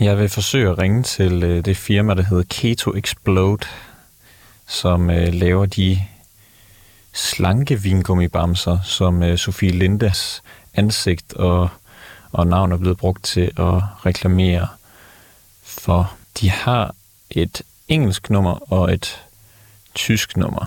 Jeg 0.00 0.18
vil 0.18 0.28
forsøge 0.28 0.70
at 0.70 0.78
ringe 0.78 1.02
til 1.02 1.42
øh, 1.42 1.64
det 1.64 1.76
firma, 1.76 2.14
der 2.14 2.22
hedder 2.22 2.44
Keto 2.48 2.94
Explode, 2.94 3.66
som 4.66 5.10
øh, 5.10 5.34
laver 5.34 5.66
de 5.66 5.98
slanke 7.12 7.82
vingummibamser, 7.82 8.78
som 8.84 9.22
øh, 9.22 9.38
Sofie 9.38 9.70
Lindes 9.70 10.42
ansigt 10.74 11.32
og, 11.32 11.68
og 12.32 12.46
navn 12.46 12.72
er 12.72 12.76
blevet 12.76 12.98
brugt 12.98 13.24
til 13.24 13.44
at 13.56 13.82
reklamere 14.06 14.68
for. 15.62 16.12
De 16.40 16.50
har 16.50 16.94
et 17.30 17.62
engelsk 17.88 18.30
nummer 18.30 18.72
og 18.72 18.92
et 18.92 19.24
tysk 19.94 20.36
nummer. 20.36 20.64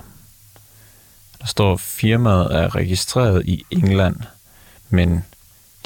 Der 1.39 1.45
står, 1.45 1.73
at 1.73 1.79
firmaet 1.79 2.55
er 2.55 2.75
registreret 2.75 3.45
i 3.45 3.65
England, 3.71 4.15
men 4.89 5.25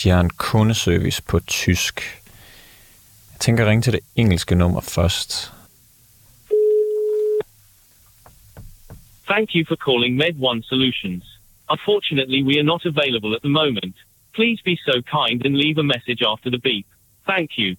de 0.03 0.09
har 0.09 0.19
en 0.19 0.29
kundeservice 0.29 1.21
på 1.21 1.39
tysk 1.39 2.22
tænker 3.45 3.69
ringe 3.69 3.81
til 3.81 3.93
det 3.93 4.03
engelske 4.15 4.55
nummer 4.55 4.81
først. 4.81 5.53
Thank 9.31 9.47
you 9.55 9.63
for 9.69 9.77
calling 9.87 10.13
Med1 10.21 10.57
Solutions. 10.71 11.23
Unfortunately, 11.75 12.39
we 12.49 12.55
are 12.59 12.67
not 12.73 12.81
available 12.93 13.31
at 13.37 13.41
the 13.47 13.53
moment. 13.61 13.95
Please 14.37 14.59
be 14.69 14.75
so 14.87 14.95
kind 15.19 15.39
and 15.45 15.53
leave 15.63 15.77
a 15.85 15.87
message 15.95 16.21
after 16.31 16.49
the 16.55 16.61
beep. 16.67 16.87
Thank 17.31 17.49
you. 17.59 17.69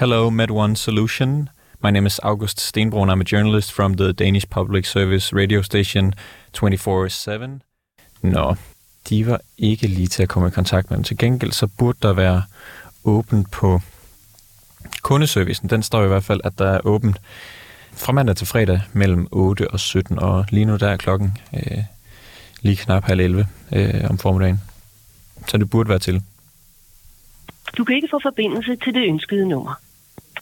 Hello, 0.00 0.30
Med1 0.30 0.74
Solution. 0.74 1.48
My 1.84 1.90
name 1.90 2.06
is 2.06 2.18
August 2.30 2.58
Stenbrun. 2.68 3.08
I'm 3.12 3.20
a 3.26 3.30
journalist 3.34 3.72
from 3.72 3.90
the 4.00 4.12
Danish 4.12 4.46
Public 4.58 4.84
Service 4.86 5.26
radio 5.40 5.62
station 5.62 6.14
24-7. 6.54 7.60
Nå, 8.22 8.56
de 9.08 9.26
var 9.26 9.40
ikke 9.58 9.86
lige 9.86 10.06
til 10.06 10.22
at 10.22 10.28
komme 10.28 10.48
i 10.48 10.50
kontakt 10.50 10.90
med 10.90 10.96
dem. 10.96 11.04
Til 11.04 11.18
gengæld 11.18 11.52
så 11.52 11.66
burde 11.78 11.98
der 12.02 12.12
være 12.12 12.42
åbent 13.04 13.50
på 13.50 13.80
kundeservicen. 15.02 15.70
Den 15.70 15.82
står 15.82 16.04
i 16.04 16.08
hvert 16.08 16.24
fald, 16.24 16.40
at 16.44 16.58
der 16.58 16.68
er 16.68 16.80
åbent 16.86 17.16
fra 17.92 18.12
mandag 18.12 18.36
til 18.36 18.46
fredag 18.46 18.80
mellem 18.92 19.28
8 19.30 19.70
og 19.70 19.80
17, 19.80 20.18
og 20.18 20.46
lige 20.50 20.64
nu 20.64 20.76
der 20.76 20.88
er 20.88 20.96
klokken 20.96 21.38
øh, 21.54 21.84
lige 22.60 22.76
knap 22.76 23.04
halv 23.04 23.20
11 23.20 23.46
øh, 23.72 24.10
om 24.10 24.18
formiddagen. 24.18 24.60
Så 25.46 25.58
det 25.58 25.70
burde 25.70 25.88
være 25.88 25.98
til. 25.98 26.22
Du 27.76 27.84
kan 27.84 27.96
ikke 27.96 28.08
få 28.10 28.20
forbindelse 28.22 28.76
til 28.76 28.94
det 28.94 29.08
ønskede 29.08 29.48
nummer. 29.48 29.74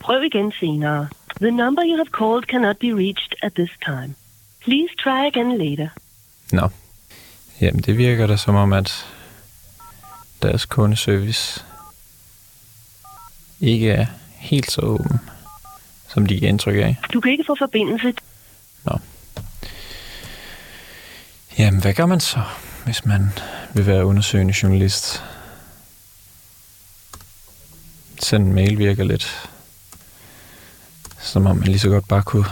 Prøv 0.01 0.23
igen 0.23 0.53
senere. 0.61 1.09
The 1.41 1.51
number 1.51 1.83
you 1.87 1.97
have 1.97 2.13
called 2.19 2.43
cannot 2.43 2.79
be 2.79 2.87
reached 2.87 3.33
at 3.43 3.53
this 3.53 3.71
time. 3.85 4.15
Please 4.61 4.95
try 5.05 5.27
again 5.27 5.59
later. 5.59 5.89
Nå. 6.53 6.69
Jamen, 7.61 7.83
det 7.83 7.99
virker 7.99 8.27
da 8.27 8.37
som 8.37 8.55
om, 8.55 8.73
at 8.73 9.07
deres 10.43 10.67
kundeservice 10.67 11.65
ikke 13.61 13.91
er 13.91 14.07
helt 14.37 14.71
så 14.71 14.81
åben, 14.81 15.21
som 16.09 16.27
de 16.27 16.39
giver 16.39 16.49
indtryk 16.49 16.77
af. 16.77 16.97
Du 17.13 17.21
kan 17.21 17.33
ikke 17.33 17.45
få 17.47 17.57
forbindelse. 17.59 18.13
Nå. 18.85 18.99
Jamen, 21.59 21.81
hvad 21.81 21.95
gør 21.95 22.07
man 22.07 22.21
så, 22.21 22.41
hvis 22.85 23.05
man 23.05 23.31
vil 23.75 23.87
være 23.87 24.05
undersøgende 24.05 24.55
journalist? 24.63 25.23
Send 28.23 28.47
en 28.47 28.55
mail 28.55 28.79
virker 28.79 29.05
lidt 29.05 29.51
som 31.21 31.47
om 31.47 31.57
man 31.57 31.69
lige 31.69 31.79
så 31.79 31.89
godt 31.89 32.09
bare 32.09 32.23
kunne 32.23 32.45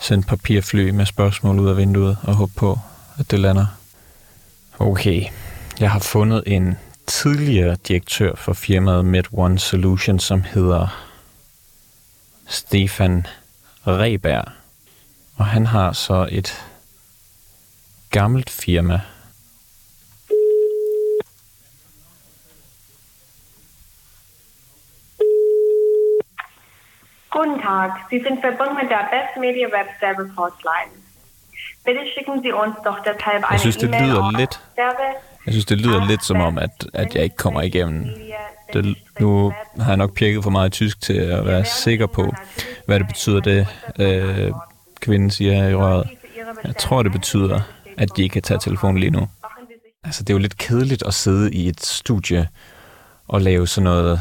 sende 0.00 0.26
papirfly 0.26 0.90
med 0.90 1.06
spørgsmål 1.06 1.58
ud 1.58 1.68
af 1.68 1.76
vinduet 1.76 2.16
og 2.22 2.34
håbe 2.34 2.52
på, 2.56 2.78
at 3.18 3.30
det 3.30 3.38
lander. 3.38 3.66
Okay, 4.78 5.24
jeg 5.80 5.90
har 5.90 5.98
fundet 5.98 6.42
en 6.46 6.76
tidligere 7.06 7.76
direktør 7.76 8.34
for 8.34 8.52
firmaet 8.52 9.04
Med1 9.14 9.58
Solution, 9.58 10.18
som 10.18 10.42
hedder 10.42 11.06
Stefan 12.46 13.26
Reberg. 13.86 14.44
Og 15.36 15.46
han 15.46 15.66
har 15.66 15.92
så 15.92 16.28
et 16.32 16.66
gammelt 18.10 18.50
firma. 18.50 19.00
Guten 27.30 27.60
Tag, 27.62 27.90
Sie 28.10 28.20
sind 28.26 28.38
verbunden 28.42 28.76
mit 28.82 28.90
der 28.90 29.04
Best 29.12 29.32
Media 29.40 29.66
Web 29.76 29.88
Service 30.00 30.32
Hotline. 30.38 30.92
Bitte 31.84 32.00
schicken 32.12 32.42
Sie 32.42 32.52
uns 32.52 32.76
doch 32.84 32.98
deshalb 32.98 33.42
eine 33.44 33.52
Jeg 33.52 33.60
synes, 33.60 33.76
det 33.76 33.90
lyder 33.90 34.38
lidt 34.38 34.60
jeg 35.46 35.54
synes, 35.54 35.64
det 35.64 35.80
lyder 35.80 36.06
lidt 36.06 36.24
som 36.24 36.40
om, 36.40 36.58
at, 36.58 36.86
at 36.94 37.14
jeg 37.14 37.24
ikke 37.24 37.36
kommer 37.36 37.62
igennem. 37.62 38.06
Det, 38.72 38.96
nu 39.20 39.52
har 39.80 39.90
jeg 39.90 39.96
nok 39.96 40.14
pirket 40.14 40.42
for 40.42 40.50
meget 40.50 40.72
tysk 40.72 41.00
til 41.00 41.12
at 41.12 41.46
være 41.46 41.64
sikker 41.64 42.06
på, 42.06 42.34
hvad 42.86 42.98
det 42.98 43.06
betyder, 43.06 43.40
det 43.40 43.66
øh, 43.98 44.52
kvinden 45.00 45.30
siger 45.30 45.68
i 45.68 45.74
røret. 45.74 46.08
Jeg 46.64 46.76
tror, 46.76 47.02
det 47.02 47.12
betyder, 47.12 47.60
at 47.98 48.08
de 48.16 48.22
ikke 48.22 48.32
kan 48.32 48.42
tage 48.42 48.60
telefonen 48.60 48.98
lige 48.98 49.10
nu. 49.10 49.28
Altså, 50.04 50.22
det 50.22 50.30
er 50.30 50.34
jo 50.34 50.38
lidt 50.38 50.58
kedeligt 50.58 51.02
at 51.06 51.14
sidde 51.14 51.52
i 51.52 51.68
et 51.68 51.82
studie 51.82 52.48
og 53.28 53.40
lave 53.40 53.66
sådan 53.66 53.84
noget 53.84 54.20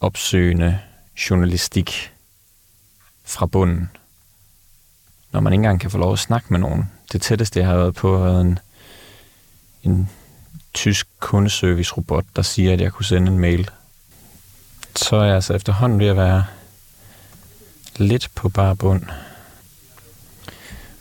opsøgende 0.00 0.78
journalistik 1.30 2.12
fra 3.24 3.46
bunden, 3.46 3.90
når 5.32 5.40
man 5.40 5.52
ikke 5.52 5.60
engang 5.60 5.80
kan 5.80 5.90
få 5.90 5.98
lov 5.98 6.12
at 6.12 6.18
snakke 6.18 6.46
med 6.50 6.58
nogen. 6.58 6.90
Det 7.12 7.22
tætteste, 7.22 7.60
jeg 7.60 7.68
har 7.68 7.76
været 7.76 7.94
på, 7.94 8.18
har 8.18 8.24
været 8.24 8.40
en 8.40 8.58
en 9.86 10.10
tysk 10.74 11.08
kundeservice-robot, 11.20 12.24
der 12.36 12.42
siger, 12.42 12.72
at 12.72 12.80
jeg 12.80 12.92
kunne 12.92 13.04
sende 13.04 13.32
en 13.32 13.38
mail. 13.38 13.70
Så 14.96 15.16
er 15.16 15.24
jeg 15.24 15.34
altså 15.34 15.54
efterhånden 15.54 15.98
ved 15.98 16.06
at 16.06 16.16
være 16.16 16.44
lidt 17.96 18.30
på 18.34 18.48
bare 18.48 18.76
bund. 18.76 19.02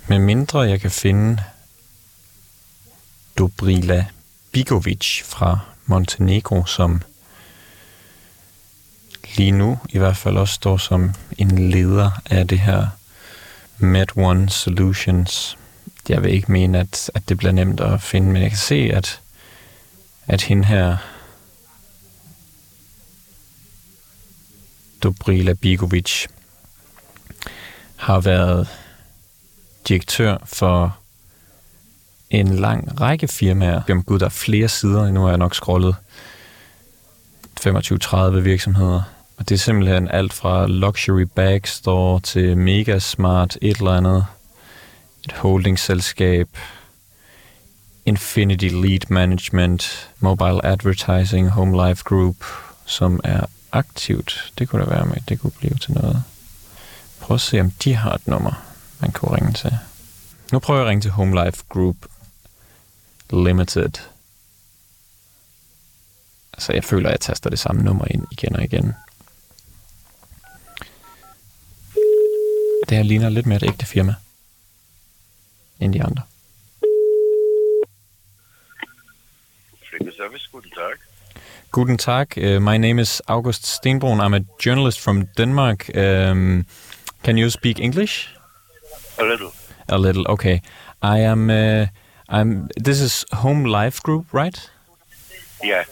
Med 0.07 0.19
mindre 0.19 0.59
jeg 0.59 0.81
kan 0.81 0.91
finde 0.91 1.43
Dobrila 3.37 4.05
Bigovic 4.51 5.23
fra 5.23 5.59
Montenegro, 5.85 6.65
som 6.65 7.01
lige 9.37 9.51
nu 9.51 9.79
i 9.89 9.97
hvert 9.97 10.17
fald 10.17 10.37
også 10.37 10.53
står 10.53 10.77
som 10.77 11.13
en 11.37 11.69
leder 11.69 12.11
af 12.29 12.47
det 12.47 12.59
her 12.59 12.87
Med 13.77 14.17
One 14.17 14.49
Solutions 14.49 15.57
jeg 16.09 16.23
vil 16.23 16.33
ikke 16.33 16.51
mene, 16.51 16.79
at, 16.79 17.11
at 17.13 17.29
det 17.29 17.37
bliver 17.37 17.51
nemt 17.51 17.79
at 17.79 18.01
finde, 18.01 18.31
men 18.31 18.41
jeg 18.41 18.51
kan 18.51 18.59
se, 18.59 18.75
at, 18.93 19.19
at 20.27 20.41
hende 20.41 20.65
her 20.65 20.97
Dobrila 25.03 25.53
Bigovic 25.53 26.25
har 27.95 28.19
været 28.19 28.67
direktør 29.87 30.37
for 30.45 30.97
en 32.29 32.55
lang 32.55 33.01
række 33.01 33.27
firmaer. 33.27 33.81
Jamen 33.89 34.03
gud, 34.03 34.19
der 34.19 34.25
er 34.25 34.29
flere 34.29 34.67
sider. 34.67 35.11
Nu 35.11 35.21
har 35.21 35.29
jeg 35.29 35.37
nok 35.37 35.55
scrollet 35.55 35.95
25-30 37.59 38.39
virksomheder. 38.39 39.01
Og 39.37 39.49
det 39.49 39.55
er 39.55 39.59
simpelthen 39.59 40.07
alt 40.07 40.33
fra 40.33 40.67
Luxury 40.67 41.21
Bag 41.35 41.67
Store 41.67 42.19
til 42.19 42.57
Megasmart, 42.57 43.57
et 43.61 43.77
eller 43.77 43.91
andet. 43.91 44.25
Et 45.25 45.31
holdingselskab. 45.31 46.49
Infinity 48.05 48.69
Lead 48.69 49.09
Management, 49.09 50.09
Mobile 50.19 50.65
Advertising, 50.65 51.49
Home 51.49 51.87
Life 51.87 52.03
Group, 52.03 52.35
som 52.85 53.19
er 53.23 53.45
aktivt. 53.71 54.53
Det 54.57 54.69
kunne 54.69 54.85
da 54.85 54.89
være 54.89 55.05
med, 55.05 55.17
det 55.29 55.39
kunne 55.39 55.51
blive 55.51 55.75
til 55.75 55.93
noget. 55.93 56.23
Prøv 57.19 57.35
at 57.35 57.41
se, 57.41 57.61
om 57.61 57.71
de 57.71 57.95
har 57.95 58.13
et 58.13 58.27
nummer, 58.27 58.65
man 58.99 59.11
kunne 59.11 59.35
ringe 59.35 59.53
til. 59.53 59.77
Nu 60.51 60.59
prøver 60.59 60.79
jeg 60.79 60.85
at 60.85 60.89
ringe 60.89 61.01
til 61.01 61.11
Home 61.11 61.45
Life 61.45 61.63
Group 61.69 61.95
Limited. 63.33 63.91
Altså, 66.53 66.73
jeg 66.73 66.83
føler, 66.83 67.09
at 67.09 67.11
jeg 67.11 67.19
taster 67.19 67.49
det 67.49 67.59
samme 67.59 67.83
nummer 67.83 68.05
ind 68.09 68.27
igen 68.31 68.55
og 68.55 68.63
igen. 68.63 68.93
Det 72.89 72.97
her 72.97 73.03
ligner 73.03 73.29
lidt 73.29 73.45
mere 73.45 73.57
et 73.57 73.63
ægte 73.63 73.85
firma 73.85 74.15
andre. 75.81 76.23
Service, 80.17 80.47
guten 80.51 80.71
Tag. 80.71 80.97
Guten 81.71 81.97
Tag. 81.97 82.37
Uh, 82.37 82.59
my 82.59 82.77
name 82.77 82.99
is 82.99 83.21
August 83.27 83.63
Stenbrun. 83.65 84.21
I'm 84.21 84.33
a 84.33 84.41
journalist 84.59 84.99
from 84.99 85.25
Denmark. 85.35 85.95
Um, 85.95 86.65
can 87.23 87.37
you 87.37 87.49
speak 87.49 87.79
English? 87.79 88.29
A 89.17 89.23
little. 89.23 89.51
A 89.89 89.97
little. 89.97 90.25
Okay. 90.27 90.61
I 91.01 91.19
am. 91.19 91.49
Uh, 91.49 91.87
I'm. 92.29 92.69
This 92.77 93.01
is 93.01 93.25
Home 93.33 93.65
Life 93.65 94.01
Group, 94.03 94.33
right? 94.33 94.69
Yeah. 95.63 95.83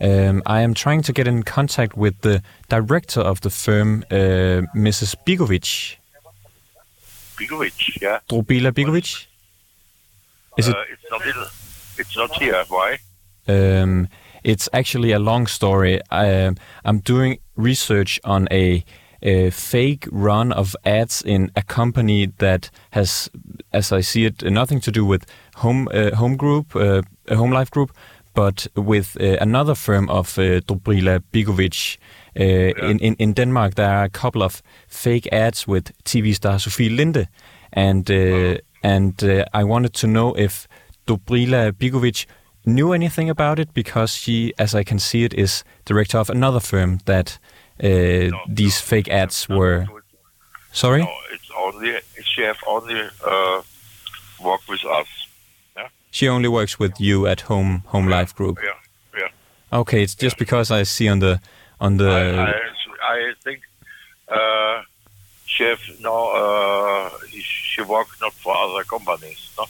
Um, 0.00 0.42
I 0.46 0.62
am 0.62 0.74
trying 0.74 1.02
to 1.02 1.12
get 1.12 1.26
in 1.26 1.42
contact 1.44 1.96
with 1.96 2.20
the 2.20 2.42
director 2.68 3.20
of 3.20 3.40
the 3.40 3.50
firm, 3.50 4.04
uh, 4.10 4.62
Mrs. 4.74 5.14
Bigovic. 5.24 5.96
Bigovic, 7.46 8.00
yeah. 8.00 8.20
Drobila. 8.28 8.72
Is 10.56 10.68
uh, 10.68 10.74
It's 10.90 11.10
not. 11.10 11.22
It's 11.98 12.16
not 12.16 12.32
here. 12.42 12.64
Why? 12.68 12.98
Um, 13.48 14.08
it's 14.44 14.68
actually 14.72 15.12
a 15.12 15.18
long 15.18 15.46
story. 15.46 16.00
I, 16.10 16.46
um, 16.46 16.56
I'm 16.84 16.98
doing 16.98 17.38
research 17.56 18.20
on 18.24 18.48
a, 18.50 18.84
a 19.22 19.50
fake 19.50 20.08
run 20.10 20.52
of 20.52 20.74
ads 20.84 21.22
in 21.22 21.50
a 21.56 21.62
company 21.62 22.26
that 22.38 22.70
has, 22.90 23.30
as 23.72 23.92
I 23.92 24.00
see 24.00 24.24
it, 24.24 24.42
nothing 24.42 24.80
to 24.80 24.90
do 24.90 25.04
with 25.04 25.26
home 25.56 25.88
uh, 25.92 26.14
home 26.16 26.36
group, 26.36 26.74
uh, 26.76 27.02
home 27.28 27.52
life 27.52 27.70
group, 27.70 27.92
but 28.34 28.66
with 28.76 29.16
uh, 29.20 29.36
another 29.40 29.74
firm 29.74 30.08
of 30.10 30.38
uh, 30.38 30.60
Dobrila 30.60 31.22
Bigovic. 31.32 31.98
Uh, 32.38 32.42
in, 32.88 32.98
in, 32.98 33.14
in 33.18 33.32
Denmark, 33.34 33.74
there 33.74 33.90
are 33.90 34.04
a 34.04 34.08
couple 34.08 34.42
of 34.42 34.62
fake 34.88 35.28
ads 35.32 35.68
with 35.68 35.92
TV 36.04 36.34
star 36.34 36.58
Sophie 36.58 36.88
Linde, 36.88 37.28
and 37.72 38.10
uh, 38.10 38.56
and 38.82 39.22
uh, 39.22 39.44
I 39.52 39.64
wanted 39.64 39.92
to 39.94 40.06
know 40.06 40.34
if 40.34 40.66
Dobrila 41.06 41.72
Bigovic 41.72 42.26
knew 42.64 42.92
anything 42.92 43.28
about 43.28 43.58
it 43.58 43.74
because 43.74 44.14
she, 44.14 44.52
as 44.58 44.74
I 44.74 44.84
can 44.84 44.98
see 44.98 45.24
it, 45.24 45.34
is 45.34 45.64
director 45.84 46.18
of 46.18 46.30
another 46.30 46.60
firm 46.60 46.98
that 47.04 47.38
uh, 47.82 48.30
these 48.48 48.80
fake 48.80 49.08
ads 49.10 49.48
were. 49.48 49.86
Sorry. 50.72 51.02
No, 51.02 51.10
it's 51.32 51.50
only 51.56 51.98
she 52.22 52.42
have 52.42 52.58
only 52.66 53.00
uh, 53.26 53.62
work 54.42 54.60
with 54.68 54.84
us. 54.84 55.06
Yeah. 55.76 55.88
She 56.10 56.28
only 56.28 56.48
works 56.48 56.78
with 56.78 56.98
you 56.98 57.26
at 57.26 57.42
home 57.42 57.82
home 57.86 58.08
life 58.08 58.34
group. 58.34 58.58
Yeah. 58.62 59.20
Yeah. 59.20 59.80
Okay, 59.80 60.02
it's 60.02 60.14
just 60.14 60.38
because 60.38 60.70
I 60.70 60.84
see 60.84 61.08
on 61.10 61.18
the 61.18 61.40
on 61.82 61.96
the 61.96 62.10
I, 62.10 62.50
I, 62.50 62.54
I 63.14 63.34
think 63.44 63.60
uh, 64.28 64.82
she 65.52 65.64
have 65.64 65.82
no. 66.00 66.16
Uh, 66.42 67.10
she 67.74 67.82
work 67.82 68.08
not 68.20 68.34
for 68.44 68.54
other 68.64 68.84
companies. 68.94 69.40
No. 69.58 69.64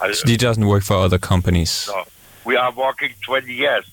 I, 0.00 0.12
she 0.12 0.36
doesn't 0.36 0.66
work 0.66 0.82
for 0.82 0.96
other 1.06 1.18
companies. 1.18 1.72
no. 1.88 2.04
We 2.44 2.56
are 2.56 2.72
working 2.86 3.12
20 3.24 3.52
years. 3.52 3.84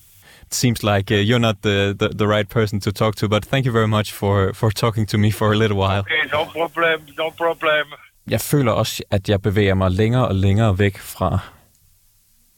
It 0.47 0.53
seems 0.53 0.83
like 0.83 1.11
uh, 1.11 1.15
you're 1.15 1.39
not 1.39 1.61
the, 1.61 1.95
the 1.99 2.09
the 2.09 2.27
right 2.27 2.49
person 2.49 2.79
to 2.81 2.91
talk 2.91 3.15
to, 3.15 3.27
but 3.27 3.45
thank 3.45 3.65
you 3.65 3.71
very 3.71 3.87
much 3.87 4.11
for 4.11 4.53
for 4.53 4.69
talking 4.71 5.05
to 5.07 5.17
me 5.17 5.31
for 5.31 5.51
a 5.51 5.57
little 5.57 5.77
while. 5.77 5.99
Okay, 5.99 6.23
no 6.31 6.45
problem. 6.45 6.97
No 7.17 7.29
problem. 7.29 7.85
Jeg 8.27 8.41
føler 8.41 8.71
også, 8.71 9.03
at 9.11 9.29
jeg 9.29 9.41
bevæger 9.41 9.73
mig 9.73 9.91
længere 9.91 10.27
og 10.27 10.35
længere 10.35 10.79
væk 10.79 10.97
fra 10.97 11.39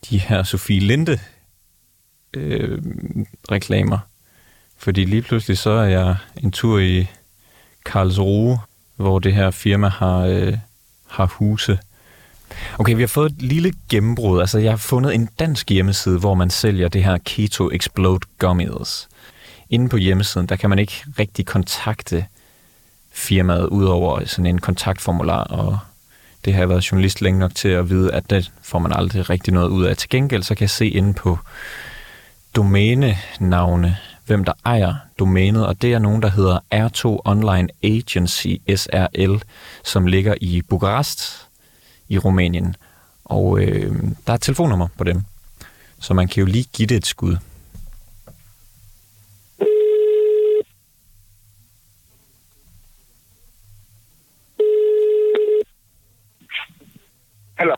de 0.10 0.19
her 0.19 0.43
Sofie 0.43 0.79
Linde 0.79 1.19
øh, 2.34 2.77
reklamer. 3.51 3.97
Fordi 4.86 5.06
lige 5.06 5.21
pludselig 5.21 5.58
så 5.58 5.69
er 5.69 5.86
jeg 5.86 6.15
en 6.43 6.52
tur 6.52 6.80
i 6.80 7.08
Karlsruhe, 7.86 8.60
hvor 8.95 9.19
det 9.19 9.34
her 9.34 9.52
firma 9.52 9.88
har, 9.88 10.19
øh, 10.19 10.58
har 11.08 11.26
huse. 11.26 11.80
Okay, 12.78 12.95
vi 12.95 13.02
har 13.02 13.08
fået 13.08 13.32
et 13.32 13.41
lille 13.41 13.74
gennembrud. 13.89 14.39
Altså, 14.39 14.60
jeg 14.60 14.71
har 14.71 14.78
fundet 14.78 15.15
en 15.15 15.30
dansk 15.39 15.69
hjemmeside, 15.69 16.19
hvor 16.19 16.34
man 16.34 16.50
sælger 16.50 16.88
det 16.88 17.04
her 17.04 17.17
Keto 17.17 17.69
Explode 17.71 18.28
Gummies. 18.39 19.08
Inde 19.69 19.89
på 19.89 19.98
hjemmesiden, 19.98 20.48
der 20.48 20.56
kan 20.56 20.69
man 20.69 20.80
ikke 20.80 21.06
rigtig 21.19 21.45
kontakte 21.45 22.26
firmaet, 23.12 23.67
udover 23.67 24.26
sådan 24.26 24.45
en 24.45 24.62
kontaktformular, 24.62 25.43
og 25.43 25.78
det 26.45 26.54
har 26.54 26.62
jeg 26.62 26.69
været 26.69 26.91
journalist 26.91 27.21
længe 27.21 27.39
nok 27.39 27.56
til 27.56 27.69
at 27.69 27.89
vide, 27.89 28.13
at 28.13 28.30
det 28.30 28.52
får 28.62 28.80
man 28.80 28.91
aldrig 28.93 29.30
rigtig 29.30 29.54
noget 29.54 29.69
ud 29.69 29.86
af. 29.86 29.98
Til 29.98 30.10
gengæld 30.10 30.43
så 30.43 30.56
kan 30.56 30.62
jeg 30.62 30.69
se 30.69 30.88
inde 30.88 31.13
på 31.13 31.39
domænenavne, 32.56 33.98
hvem 34.26 34.44
der 34.44 34.54
ejer 34.66 34.94
domænet, 35.20 35.68
og 35.68 35.82
det 35.82 35.94
er 35.94 36.00
nogen, 36.00 36.22
der 36.22 36.30
hedder 36.30 36.60
R2 36.74 37.22
Online 37.26 37.70
Agency, 37.84 38.48
SRL, 38.76 39.44
som 39.84 40.08
ligger 40.08 40.36
i 40.42 40.62
Bukarest 40.62 41.50
i 42.10 42.18
Rumænien. 42.18 42.76
Og 43.26 43.60
øh, 43.60 43.96
der 44.28 44.32
er 44.32 44.36
et 44.36 44.42
telefonnummer 44.42 44.88
på 44.98 45.04
dem, 45.04 45.22
så 46.00 46.14
man 46.14 46.28
kan 46.28 46.42
jo 46.42 46.46
lige 46.46 46.66
give 46.74 46.88
det 46.88 46.98
et 46.98 47.06
skud. 47.06 47.38
Hello. 57.60 57.76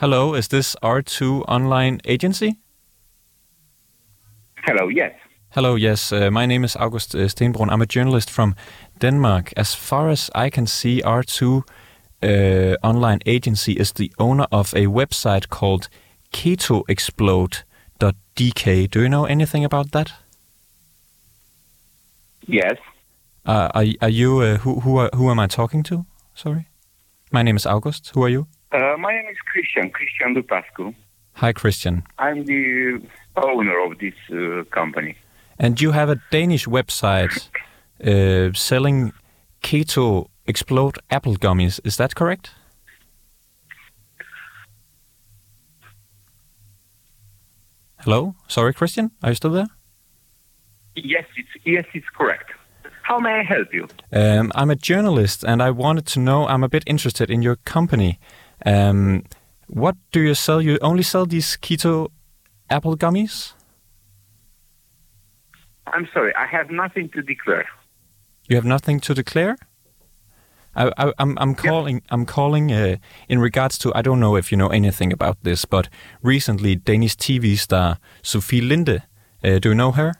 Hello, 0.00 0.34
is 0.34 0.48
this 0.48 0.76
R2 0.84 1.44
Online 1.48 2.00
Agency? 2.04 2.50
Hello, 4.66 4.90
yes. 4.90 5.25
Hello, 5.56 5.74
yes. 5.74 6.12
Uh, 6.12 6.30
my 6.30 6.44
name 6.44 6.64
is 6.64 6.76
August 6.76 7.14
uh. 7.14 7.70
I'm 7.70 7.80
a 7.80 7.86
journalist 7.86 8.28
from 8.28 8.54
Denmark. 8.98 9.54
As 9.56 9.74
far 9.74 10.10
as 10.10 10.30
I 10.34 10.50
can 10.50 10.66
see, 10.66 11.00
R2 11.00 11.62
uh, 12.22 12.76
Online 12.82 13.20
Agency 13.24 13.72
is 13.72 13.92
the 13.92 14.12
owner 14.18 14.46
of 14.52 14.74
a 14.74 14.86
website 14.86 15.48
called 15.48 15.88
ketoexplode.dk. 16.30 18.90
Do 18.90 19.00
you 19.00 19.08
know 19.08 19.24
anything 19.24 19.64
about 19.64 19.92
that? 19.92 20.12
Yes. 22.46 22.76
Uh, 23.46 23.70
are, 23.74 23.86
are 24.02 24.10
you, 24.10 24.40
uh, 24.40 24.58
who, 24.58 24.80
who, 24.80 24.98
are, 24.98 25.08
who 25.14 25.30
am 25.30 25.40
I 25.40 25.46
talking 25.46 25.82
to? 25.84 26.04
Sorry. 26.34 26.68
My 27.32 27.42
name 27.42 27.56
is 27.56 27.64
August. 27.64 28.10
Who 28.14 28.22
are 28.24 28.28
you? 28.28 28.46
Uh, 28.72 28.98
my 28.98 29.14
name 29.14 29.30
is 29.30 29.38
Christian, 29.50 29.88
Christian 29.88 30.34
Dupascu. 30.34 30.94
Hi, 31.32 31.54
Christian. 31.54 32.02
I'm 32.18 32.44
the 32.44 33.00
owner 33.36 33.80
of 33.86 33.98
this 33.98 34.12
uh, 34.30 34.64
company. 34.70 35.16
And 35.58 35.80
you 35.80 35.92
have 35.92 36.08
a 36.10 36.20
Danish 36.30 36.66
website 36.66 37.48
uh, 38.04 38.52
selling 38.54 39.12
keto 39.62 40.28
explode 40.46 40.98
apple 41.10 41.36
gummies. 41.36 41.80
Is 41.84 41.96
that 41.96 42.14
correct? 42.14 42.50
Hello? 48.00 48.36
Sorry, 48.46 48.72
Christian? 48.72 49.10
Are 49.22 49.30
you 49.30 49.34
still 49.34 49.50
there? 49.50 49.66
Yes, 50.94 51.24
it's 51.36 51.48
yes, 51.64 51.84
it's 51.92 52.06
correct. 52.16 52.52
How 53.02 53.18
may 53.18 53.40
I 53.40 53.42
help 53.42 53.72
you? 53.72 53.88
Um, 54.12 54.52
I'm 54.54 54.70
a 54.70 54.76
journalist 54.76 55.44
and 55.44 55.62
I 55.62 55.70
wanted 55.70 56.06
to 56.06 56.20
know, 56.20 56.46
I'm 56.46 56.64
a 56.64 56.68
bit 56.68 56.82
interested 56.86 57.30
in 57.30 57.42
your 57.42 57.56
company. 57.56 58.18
Um, 58.64 59.24
what 59.68 59.96
do 60.12 60.20
you 60.20 60.34
sell? 60.34 60.60
You 60.60 60.78
only 60.82 61.02
sell 61.02 61.26
these 61.26 61.56
keto 61.56 62.08
apple 62.68 62.96
gummies? 62.96 63.52
I'm 65.86 66.08
sorry, 66.12 66.34
I 66.34 66.46
have 66.46 66.70
nothing 66.70 67.08
to 67.10 67.22
declare. 67.22 67.68
You 68.48 68.56
have 68.56 68.64
nothing 68.64 69.00
to 69.00 69.14
declare? 69.14 69.56
I, 70.74 70.92
I, 70.98 71.12
I'm 71.18 71.38
I'm 71.38 71.54
calling 71.54 72.02
I'm 72.10 72.26
calling 72.26 72.70
uh, 72.70 72.96
in 73.28 73.38
regards 73.38 73.78
to 73.78 73.94
I 73.94 74.02
don't 74.02 74.20
know 74.20 74.36
if 74.36 74.52
you 74.52 74.58
know 74.58 74.68
anything 74.68 75.12
about 75.12 75.42
this, 75.42 75.64
but 75.64 75.88
recently 76.22 76.76
Danish 76.76 77.16
TV 77.16 77.56
star 77.58 77.98
Sophie 78.22 78.60
Linde. 78.60 79.02
Uh, 79.42 79.58
do 79.58 79.70
you 79.70 79.74
know 79.74 79.92
her? 79.92 80.12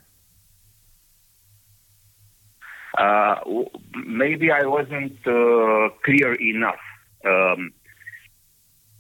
Uh, 2.97 3.35
w- 3.45 3.69
maybe 4.07 4.51
I 4.51 4.65
wasn't 4.65 5.19
uh, 5.27 5.91
clear 6.05 6.35
enough. 6.35 6.81
Um, 7.25 7.73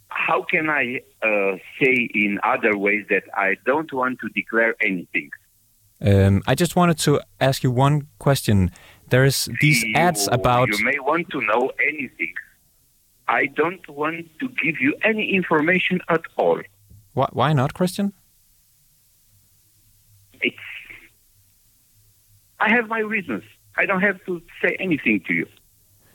how 0.08 0.42
can 0.42 0.68
I 0.68 1.00
uh, 1.22 1.56
say 1.80 2.08
in 2.14 2.38
other 2.42 2.76
ways 2.76 3.06
that 3.08 3.24
I 3.34 3.56
don't 3.64 3.90
want 3.92 4.18
to 4.20 4.28
declare 4.28 4.74
anything? 4.82 5.30
Um, 6.00 6.42
I 6.46 6.54
just 6.54 6.76
wanted 6.76 6.98
to 6.98 7.20
ask 7.40 7.62
you 7.62 7.70
one 7.70 8.08
question. 8.18 8.70
There 9.08 9.24
is 9.24 9.48
these 9.60 9.82
You- 9.82 9.94
ads 9.96 10.28
about. 10.30 10.68
You 10.68 10.84
may 10.84 10.98
want 10.98 11.30
to 11.30 11.40
know 11.40 11.70
anything. 11.88 12.34
I 13.28 13.46
don't 13.46 13.86
want 13.88 14.26
to 14.40 14.48
give 14.62 14.80
you 14.80 14.94
any 15.02 15.34
information 15.34 16.00
at 16.08 16.22
all. 16.36 16.60
Why, 17.14 17.28
why 17.32 17.52
not, 17.52 17.74
Christian? 17.74 18.12
It's. 20.42 20.56
I 22.60 22.68
have 22.70 22.88
my 22.88 23.00
reasons. 23.00 23.42
I 23.76 23.86
don't 23.86 24.00
have 24.00 24.24
to 24.26 24.40
say 24.62 24.76
anything 24.78 25.20
to 25.26 25.34
you. 25.34 25.46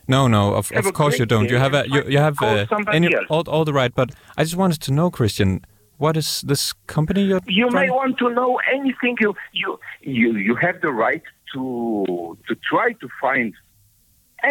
No, 0.08 0.26
no, 0.26 0.54
of, 0.54 0.72
of 0.72 0.92
course 0.94 1.18
you 1.18 1.26
don't. 1.26 1.48
You 1.48 1.58
have 1.58 1.74
a, 1.74 1.88
you, 1.88 2.02
you 2.08 2.18
have 2.18 2.36
somebody 2.68 2.96
any, 2.96 3.14
all, 3.30 3.42
all 3.48 3.64
the 3.64 3.72
right, 3.72 3.94
but 3.94 4.10
I 4.36 4.42
just 4.42 4.56
wanted 4.56 4.80
to 4.82 4.92
know, 4.92 5.10
Christian, 5.10 5.64
what 6.02 6.16
is 6.16 6.42
this 6.52 6.72
company 6.94 7.22
you're 7.30 7.40
You 7.46 7.68
may 7.70 7.88
want 7.88 8.18
to 8.18 8.28
know 8.38 8.60
anything. 8.76 9.16
You 9.24 9.34
you 9.52 9.78
you 10.20 10.28
you 10.48 10.54
have 10.56 10.80
the 10.86 10.92
right 11.04 11.22
to 11.52 12.36
to 12.48 12.52
try 12.70 12.88
to 13.02 13.08
find 13.20 13.54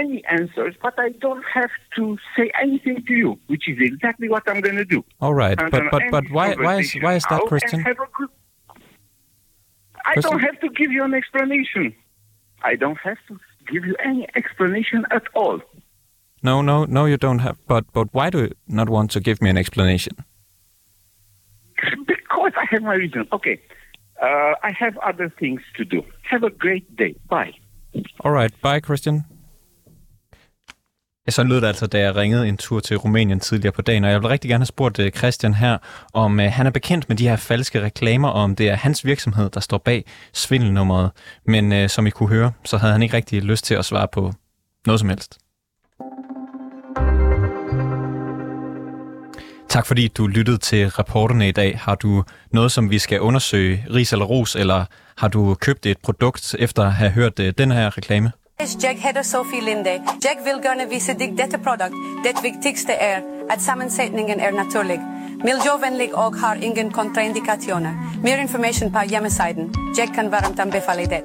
any 0.02 0.24
answers, 0.38 0.76
but 0.82 0.94
I 0.98 1.10
don't 1.26 1.44
have 1.54 1.74
to 1.98 2.18
say 2.36 2.46
anything 2.66 3.04
to 3.08 3.14
you, 3.24 3.32
which 3.48 3.68
is 3.72 3.78
exactly 3.90 4.30
what 4.30 4.44
I'm 4.50 4.62
going 4.62 4.78
to 4.78 4.86
do. 4.86 5.04
All 5.20 5.34
right, 5.34 5.62
I'm 5.62 5.70
but 5.70 5.84
but 5.92 6.04
but 6.16 6.32
why 6.38 6.48
why 6.56 6.76
is 6.80 6.94
why 7.02 7.14
is 7.16 7.26
that, 7.30 7.42
Christian? 7.52 7.84
good- 7.84 7.98
I 10.06 10.14
Christian- 10.14 10.32
don't 10.32 10.40
have 10.50 10.60
to 10.62 10.70
give 10.70 10.92
you 10.92 11.04
an 11.04 11.14
explanation. 11.14 11.94
I 12.64 12.76
don't 12.76 13.00
have 13.10 13.20
to 13.28 13.38
give 13.72 13.86
you 13.86 13.96
any 14.12 14.28
explanation 14.36 15.06
at 15.12 15.24
all. 15.36 15.60
No, 16.50 16.62
no, 16.62 16.86
no, 16.86 17.06
you 17.06 17.18
don't 17.18 17.40
have. 17.40 17.58
But 17.68 17.84
but 17.94 18.08
why 18.18 18.30
do 18.30 18.40
you 18.46 18.52
not 18.82 18.90
want 18.90 19.12
to 19.12 19.20
give 19.20 19.42
me 19.42 19.50
an 19.50 19.58
explanation? 19.58 20.14
Because 22.14 22.54
I 22.64 22.66
have 22.72 22.84
my 22.84 22.96
reason. 23.04 23.28
Okay. 23.32 23.58
Uh, 24.22 24.54
I 24.70 24.72
have 24.84 24.94
other 25.10 25.30
things 25.42 25.62
to 25.78 25.84
do. 25.84 26.00
Have 26.32 26.44
a 26.44 26.54
great 26.64 26.86
day. 26.98 27.14
Bye. 27.30 27.54
All 28.24 28.32
right, 28.32 28.54
bye, 28.62 28.80
Christian. 28.80 29.26
Ja, 31.28 31.32
sådan 31.32 31.50
lød 31.50 31.62
det 31.62 31.68
altså, 31.68 31.88
da 31.88 32.00
jeg 32.00 32.16
ringede 32.16 32.48
en 32.48 32.58
tur 32.58 32.80
til 32.80 32.98
Rumænien 32.98 33.40
tidligere 33.40 33.72
på 33.72 33.82
dagen, 33.82 34.04
og 34.04 34.12
jeg 34.12 34.22
vil 34.22 34.28
rigtig 34.28 34.50
gerne 34.50 34.62
have 34.62 34.66
spurgt 34.66 35.00
øh, 35.00 35.12
Christian 35.12 35.54
her, 35.54 35.78
om 36.14 36.40
øh, 36.40 36.52
han 36.52 36.66
er 36.66 36.72
bekendt 36.72 37.10
med 37.10 37.18
de 37.18 37.28
her 37.28 37.36
falske 37.36 37.82
reklamer, 37.82 38.30
og 38.30 38.42
om 38.44 38.56
det 38.56 38.70
er 38.70 38.76
hans 38.76 39.06
virksomhed, 39.06 39.50
der 39.50 39.60
står 39.60 39.78
bag 39.78 40.06
svindelnummeret. 40.34 41.12
Men 41.46 41.72
øh, 41.72 41.90
som 41.90 42.08
I 42.08 42.10
kunne 42.10 42.30
høre, 42.30 42.52
så 42.64 42.78
havde 42.78 42.94
han 42.94 43.02
ikke 43.02 43.16
rigtig 43.16 43.44
lyst 43.44 43.66
til 43.66 43.76
at 43.76 43.86
svare 43.86 44.08
på 44.14 44.32
noget 44.86 45.00
som 45.00 45.10
helst. 45.10 45.41
Tak 49.72 49.86
fordi 49.86 50.08
du 50.08 50.28
lyttede 50.28 50.58
til 50.58 50.90
rapporterne 50.90 51.48
i 51.48 51.52
dag. 51.52 51.80
Har 51.84 51.96
du 51.96 52.24
noget, 52.52 52.72
som 52.72 52.90
vi 52.90 53.00
skal 53.00 53.20
undersøge, 53.20 53.86
ris 53.94 54.14
eller 54.14 54.26
ros, 54.26 54.56
eller 54.56 54.86
har 55.18 55.28
du 55.28 55.56
købt 55.56 55.86
et 55.86 55.98
produkt 55.98 56.56
efter 56.60 56.84
at 56.84 56.94
have 56.94 57.12
hørt 57.12 57.40
øh, 57.40 57.54
den 57.58 57.72
her 57.72 57.98
reklame? 57.98 58.32
Jag 58.84 58.96
heter 59.00 59.22
Sofie 59.22 59.62
Linde. 59.62 60.02
Jag 60.24 60.38
vill 60.46 60.62
gärna 60.64 60.86
visa 60.86 61.14
dig 61.14 61.34
detta 61.38 61.58
produkt. 61.58 61.96
Det 62.24 62.44
viktigaste 62.44 62.94
är 62.94 63.22
att 63.50 63.62
sammansättningen 63.62 64.40
är 64.40 64.52
naturlig, 64.52 65.00
miljövänlig 65.50 66.14
och 66.14 66.36
har 66.36 66.56
ingen 66.56 66.92
kontraindikationer. 66.92 67.94
Mer 68.24 68.38
information 68.38 68.92
på 68.92 69.00
hemsidan. 69.00 69.74
Jag 69.98 70.16
kan 70.16 70.32
varmt 70.32 70.60
anbefala 70.60 71.06
det. 71.06 71.24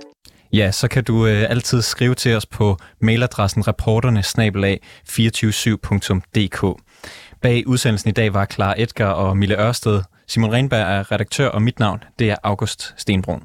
Ja, 0.52 0.72
så 0.72 0.88
kan 0.88 1.04
du 1.04 1.26
øh, 1.26 1.50
altid 1.50 1.82
skrive 1.82 2.14
til 2.14 2.36
os 2.36 2.46
på 2.46 2.76
mailadressen 3.00 3.68
reporterne 3.68 4.20
247dk 4.20 6.85
Bag 7.46 7.66
udsendelsen 7.66 8.08
i 8.08 8.12
dag 8.12 8.34
var 8.34 8.46
Clara 8.46 8.74
Edgar 8.78 9.10
og 9.10 9.36
Mille 9.36 9.60
Ørsted. 9.60 10.02
Simon 10.26 10.52
Renberg 10.52 10.80
er 10.80 11.12
redaktør, 11.12 11.48
og 11.48 11.62
mit 11.62 11.78
navn 11.78 12.04
det 12.18 12.30
er 12.30 12.36
August 12.42 12.94
Stenbrun. 12.96 13.42